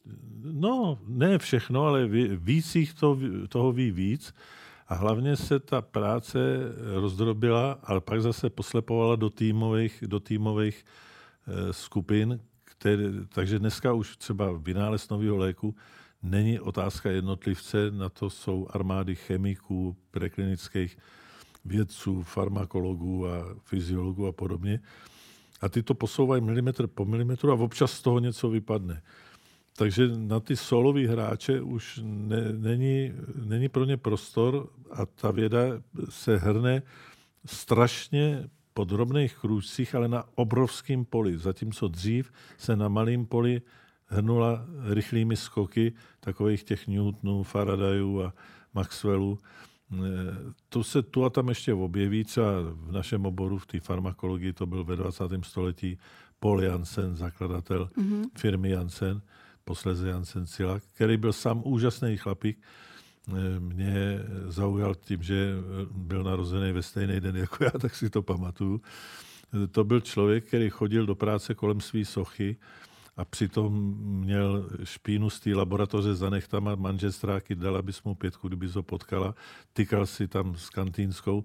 No, 0.42 0.98
ne 1.06 1.38
všechno, 1.38 1.84
ale 1.84 2.06
víc 2.36 2.74
jich 2.74 2.94
to, 2.94 3.18
toho 3.48 3.72
ví 3.72 3.90
víc. 3.90 4.34
A 4.88 4.94
hlavně 4.94 5.36
se 5.36 5.60
ta 5.60 5.82
práce 5.82 6.38
rozdrobila, 6.94 7.78
ale 7.82 8.00
pak 8.00 8.22
zase 8.22 8.50
poslepovala 8.50 9.16
do 9.16 9.30
týmových, 9.30 10.04
do 10.06 10.20
týmových 10.20 10.84
eh, 11.48 11.72
skupin, 11.72 12.40
které, 12.78 13.04
takže 13.28 13.58
dneska 13.58 13.92
už 13.92 14.16
třeba 14.16 14.52
vynález 14.52 15.08
nového 15.08 15.36
léku 15.36 15.74
není 16.22 16.60
otázka 16.60 17.10
jednotlivce, 17.10 17.90
na 17.90 18.08
to 18.08 18.30
jsou 18.30 18.66
armády 18.70 19.14
chemiků, 19.14 19.96
preklinických 20.10 20.98
vědců, 21.64 22.22
farmakologů 22.22 23.28
a 23.28 23.56
fyziologů 23.64 24.26
a 24.26 24.32
podobně. 24.32 24.80
A 25.60 25.68
ty 25.68 25.82
to 25.82 25.94
posouvají 25.94 26.42
milimetr 26.42 26.86
po 26.86 27.04
milimetru 27.04 27.52
a 27.52 27.54
občas 27.54 27.92
z 27.92 28.02
toho 28.02 28.18
něco 28.18 28.50
vypadne. 28.50 29.02
takže 29.76 30.08
na 30.16 30.40
ty 30.40 30.56
solový 30.56 31.06
hráče 31.06 31.60
už 31.60 32.00
ne, 32.02 32.52
není, 32.52 33.12
není 33.44 33.68
pro 33.68 33.84
ně 33.84 33.96
prostor 33.96 34.68
a 34.90 35.06
ta 35.06 35.30
věda 35.30 35.60
se 36.08 36.36
hrne 36.36 36.82
strašně 37.46 38.48
podrobných 38.76 39.36
krůčcích, 39.36 39.94
ale 39.94 40.08
na 40.08 40.24
obrovském 40.34 41.04
poli. 41.04 41.38
Zatímco 41.38 41.88
dřív 41.88 42.32
se 42.58 42.76
na 42.76 42.88
malém 42.88 43.26
poli 43.26 43.62
hrnula 44.06 44.66
rychlými 44.92 45.36
skoky 45.36 45.92
takových 46.20 46.64
těch 46.64 46.86
Newtonů, 46.86 47.42
Faradayů 47.42 48.22
a 48.22 48.32
Maxwellů. 48.74 49.38
Eh, 49.92 49.96
to 50.68 50.84
se 50.84 51.02
tu 51.02 51.24
a 51.24 51.30
tam 51.30 51.48
ještě 51.48 51.74
objeví, 51.74 52.24
třeba 52.24 52.52
v 52.72 52.92
našem 52.92 53.26
oboru, 53.26 53.58
v 53.58 53.66
té 53.66 53.80
farmakologii, 53.80 54.52
to 54.52 54.66
byl 54.66 54.84
ve 54.84 54.96
20. 54.96 55.44
století 55.44 55.98
Paul 56.40 56.62
Janssen, 56.62 57.16
zakladatel 57.16 57.88
mm-hmm. 57.96 58.24
firmy 58.36 58.70
Janssen, 58.70 59.22
posleze 59.64 60.08
Janssen 60.08 60.46
Cila, 60.46 60.80
který 60.94 61.16
byl 61.16 61.32
sám 61.32 61.62
úžasný 61.64 62.16
chlapík, 62.16 62.58
mě 63.58 64.18
zaujal 64.46 64.94
tím, 64.94 65.22
že 65.22 65.54
byl 65.90 66.22
narozený 66.22 66.72
ve 66.72 66.82
stejný 66.82 67.20
den 67.20 67.36
jako 67.36 67.64
já, 67.64 67.70
tak 67.80 67.94
si 67.94 68.10
to 68.10 68.22
pamatuju. 68.22 68.80
To 69.70 69.84
byl 69.84 70.00
člověk, 70.00 70.44
který 70.44 70.70
chodil 70.70 71.06
do 71.06 71.14
práce 71.14 71.54
kolem 71.54 71.80
své 71.80 72.04
sochy 72.04 72.56
a 73.16 73.24
přitom 73.24 73.94
měl 73.98 74.68
špínu 74.84 75.30
z 75.30 75.40
té 75.40 75.54
laboratoře 75.54 76.14
za 76.14 76.30
nechtama, 76.30 76.74
manžestráky, 76.74 77.54
dala 77.54 77.82
bys 77.82 78.02
mu 78.02 78.14
pětku, 78.14 78.48
kdyby 78.48 78.68
ho 78.68 78.82
potkala, 78.82 79.34
tykal 79.72 80.06
si 80.06 80.28
tam 80.28 80.54
s 80.56 80.70
kantýnskou. 80.70 81.44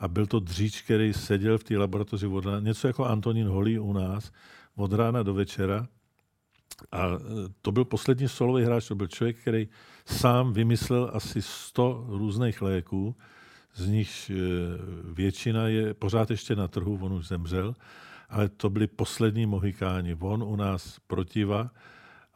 A 0.00 0.08
byl 0.08 0.26
to 0.26 0.40
dříč, 0.40 0.82
který 0.82 1.12
seděl 1.12 1.58
v 1.58 1.64
té 1.64 1.78
laboratoři 1.78 2.26
od 2.26 2.44
rána, 2.44 2.60
něco 2.60 2.86
jako 2.86 3.04
Antonín 3.04 3.46
Holý 3.46 3.78
u 3.78 3.92
nás, 3.92 4.32
od 4.76 4.92
rána 4.92 5.22
do 5.22 5.34
večera 5.34 5.88
a 6.92 7.06
e, 7.06 7.18
to 7.62 7.72
byl 7.72 7.84
poslední 7.84 8.28
solový 8.28 8.64
hráč, 8.64 8.88
to 8.88 8.94
byl 8.94 9.06
člověk, 9.06 9.38
který 9.38 9.68
sám 10.06 10.52
vymyslel 10.52 11.10
asi 11.14 11.42
100 11.42 12.06
různých 12.08 12.62
léků, 12.62 13.16
z 13.74 13.86
nich 13.86 14.30
e, 14.30 14.34
většina 15.12 15.68
je 15.68 15.94
pořád 15.94 16.30
ještě 16.30 16.56
na 16.56 16.68
trhu, 16.68 16.98
on 17.02 17.12
už 17.12 17.28
zemřel, 17.28 17.74
ale 18.28 18.48
to 18.48 18.70
byli 18.70 18.86
poslední 18.86 19.46
mohikáni. 19.46 20.16
On 20.20 20.42
u 20.42 20.56
nás 20.56 20.98
protiva 21.06 21.70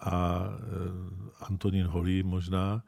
a 0.00 0.44
e, 0.48 1.44
Antonín 1.44 1.86
Holý 1.86 2.22
možná. 2.22 2.82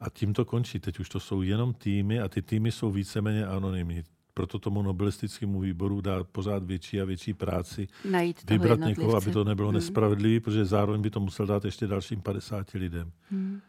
A 0.00 0.10
tím 0.10 0.32
to 0.32 0.44
končí. 0.44 0.80
Teď 0.80 1.00
už 1.00 1.08
to 1.08 1.20
jsou 1.20 1.42
jenom 1.42 1.74
týmy 1.74 2.20
a 2.20 2.28
ty 2.28 2.42
týmy 2.42 2.72
jsou 2.72 2.90
víceméně 2.90 3.46
anonymní. 3.46 4.02
Proto 4.34 4.58
tomu 4.58 4.82
nobelistickému 4.82 5.60
výboru 5.60 6.00
dá 6.00 6.24
pořád 6.24 6.64
větší 6.64 7.00
a 7.00 7.04
větší 7.04 7.34
práci 7.34 7.88
Najít 8.10 8.50
vybrat 8.50 8.80
někoho, 8.80 9.16
aby 9.16 9.30
to 9.30 9.44
nebylo 9.44 9.68
hmm. 9.68 9.74
nespravedlivé, 9.74 10.40
protože 10.40 10.64
zároveň 10.64 11.02
by 11.02 11.10
to 11.10 11.20
musel 11.20 11.46
dát 11.46 11.64
ještě 11.64 11.86
dalším 11.86 12.20
50 12.20 12.70
lidem. 12.70 13.12
Hmm. 13.30 13.60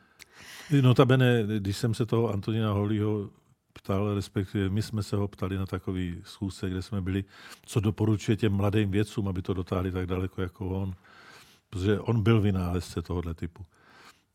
Notabene, 0.81 1.43
když 1.59 1.77
jsem 1.77 1.93
se 1.93 2.05
toho 2.05 2.33
Antonína 2.33 2.71
Holího 2.71 3.29
ptal, 3.73 4.15
respektive 4.15 4.69
my 4.69 4.81
jsme 4.81 5.03
se 5.03 5.15
ho 5.15 5.27
ptali 5.27 5.57
na 5.57 5.65
takový 5.65 6.21
schůzce, 6.23 6.69
kde 6.69 6.81
jsme 6.81 7.01
byli, 7.01 7.23
co 7.65 7.79
doporučuje 7.79 8.37
těm 8.37 8.53
mladým 8.53 8.91
vědcům, 8.91 9.27
aby 9.27 9.41
to 9.41 9.53
dotáhli 9.53 9.91
tak 9.91 10.05
daleko 10.05 10.41
jako 10.41 10.69
on. 10.69 10.93
Protože 11.69 11.99
on 11.99 12.23
byl 12.23 12.41
vynálezce 12.41 13.01
tohohle 13.01 13.33
typu. 13.33 13.65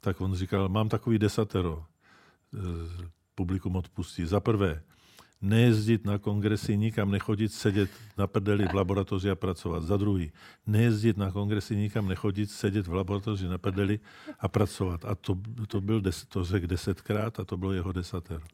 Tak 0.01 0.21
on 0.21 0.35
říkal, 0.35 0.69
mám 0.69 0.89
takový 0.89 1.19
desatero, 1.19 1.85
eh, 2.55 2.59
publikum 3.35 3.77
odpustí. 3.77 4.25
Za 4.25 4.41
prvé, 4.41 4.83
nejezdit 5.41 6.05
na 6.05 6.19
kongresy, 6.19 6.77
nikam 6.77 7.11
nechodit, 7.11 7.53
sedět 7.53 7.91
na 8.19 8.27
prdeli 8.27 8.69
v 8.69 8.75
laboratoři 8.75 9.31
a 9.31 9.35
pracovat. 9.35 9.83
Za 9.83 9.97
druhý, 9.97 10.33
nejezdit 10.67 11.17
na 11.17 11.31
kongresy, 11.31 11.77
nikam 11.77 12.09
nechodit, 12.09 12.51
sedět 12.51 12.87
v 12.87 12.93
laboratoři 12.93 13.49
na 13.49 13.59
prdeli 13.59 14.01
a 14.39 14.49
pracovat. 14.49 15.05
A 15.05 15.15
to, 15.15 15.39
to 15.67 15.81
byl 15.81 16.01
des, 16.01 16.25
to 16.25 16.45
řekl 16.45 16.67
desetkrát 16.67 17.41
a 17.41 17.45
to 17.45 17.57
bylo 17.57 17.73
jeho 17.73 17.93
desatero. 17.93 18.45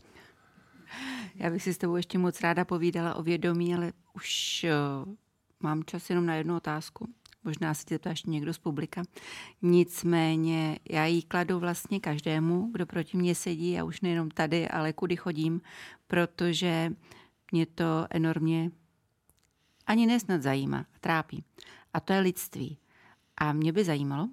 Já 1.35 1.51
bych 1.51 1.63
si 1.63 1.75
s 1.75 1.79
tebou 1.79 1.97
ještě 1.97 2.19
moc 2.19 2.41
ráda 2.41 2.65
povídala 2.65 3.15
o 3.15 3.23
vědomí, 3.23 3.75
ale 3.75 3.93
už 4.13 4.67
uh, 5.05 5.15
mám 5.61 5.85
čas 5.85 6.11
jenom 6.11 6.27
na 6.27 6.35
jednu 6.35 6.57
otázku. 6.57 7.09
Možná 7.47 7.75
si 7.75 7.85
tě 7.85 7.99
to 7.99 8.09
ještě 8.09 8.31
někdo 8.31 8.55
z 8.55 8.59
publika. 8.59 9.03
Nicméně 9.63 10.79
já 10.91 11.07
jí 11.07 11.23
kladu 11.23 11.59
vlastně 11.59 12.01
každému, 12.01 12.71
kdo 12.73 12.87
proti 12.87 13.17
mně 13.17 13.35
sedí 13.35 13.79
a 13.79 13.85
už 13.85 14.01
nejenom 14.01 14.31
tady, 14.31 14.69
ale 14.69 14.93
kudy 14.93 15.17
chodím, 15.17 15.61
protože 16.07 16.93
mě 17.53 17.67
to 17.67 18.07
enormně 18.11 18.71
ani 19.87 20.07
nesnad 20.07 20.43
zajímá, 20.43 20.87
trápí. 21.01 21.45
A 21.95 22.01
to 22.01 22.13
je 22.13 22.21
lidství. 22.21 22.79
A 23.37 23.53
mě 23.53 23.73
by 23.73 23.85
zajímalo, 23.85 24.29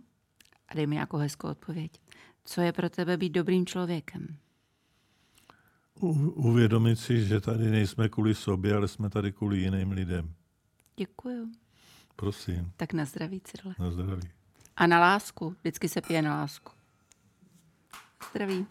a 0.68 0.76
dej 0.76 0.88
mi 0.88 0.96
jako 0.96 1.18
hezkou 1.18 1.48
odpověď, 1.48 1.92
co 2.46 2.62
je 2.62 2.72
pro 2.72 2.90
tebe 2.90 3.18
být 3.18 3.30
dobrým 3.30 3.66
člověkem? 3.66 4.38
uvědomit 6.36 6.96
si, 6.96 7.26
že 7.26 7.42
tady 7.42 7.72
nejsme 7.72 8.10
kvůli 8.10 8.36
sobě, 8.36 8.76
ale 8.76 8.88
jsme 8.88 9.10
tady 9.10 9.32
kvůli 9.32 9.60
jiným 9.60 9.92
lidem. 9.92 10.34
Děkuju. 10.98 11.63
Prosím. 12.16 12.72
Tak 12.78 12.94
na 12.94 13.06
zdraví, 13.06 13.42
Cyrle. 13.42 13.76
Na 13.80 13.92
zdraví. 13.92 14.30
A 14.78 14.88
na 14.88 15.00
lásku. 15.00 15.56
Vždycky 15.62 15.90
se 15.90 16.02
pije 16.02 16.22
na 16.22 16.36
lásku. 16.36 16.72
Zdraví. 18.32 18.66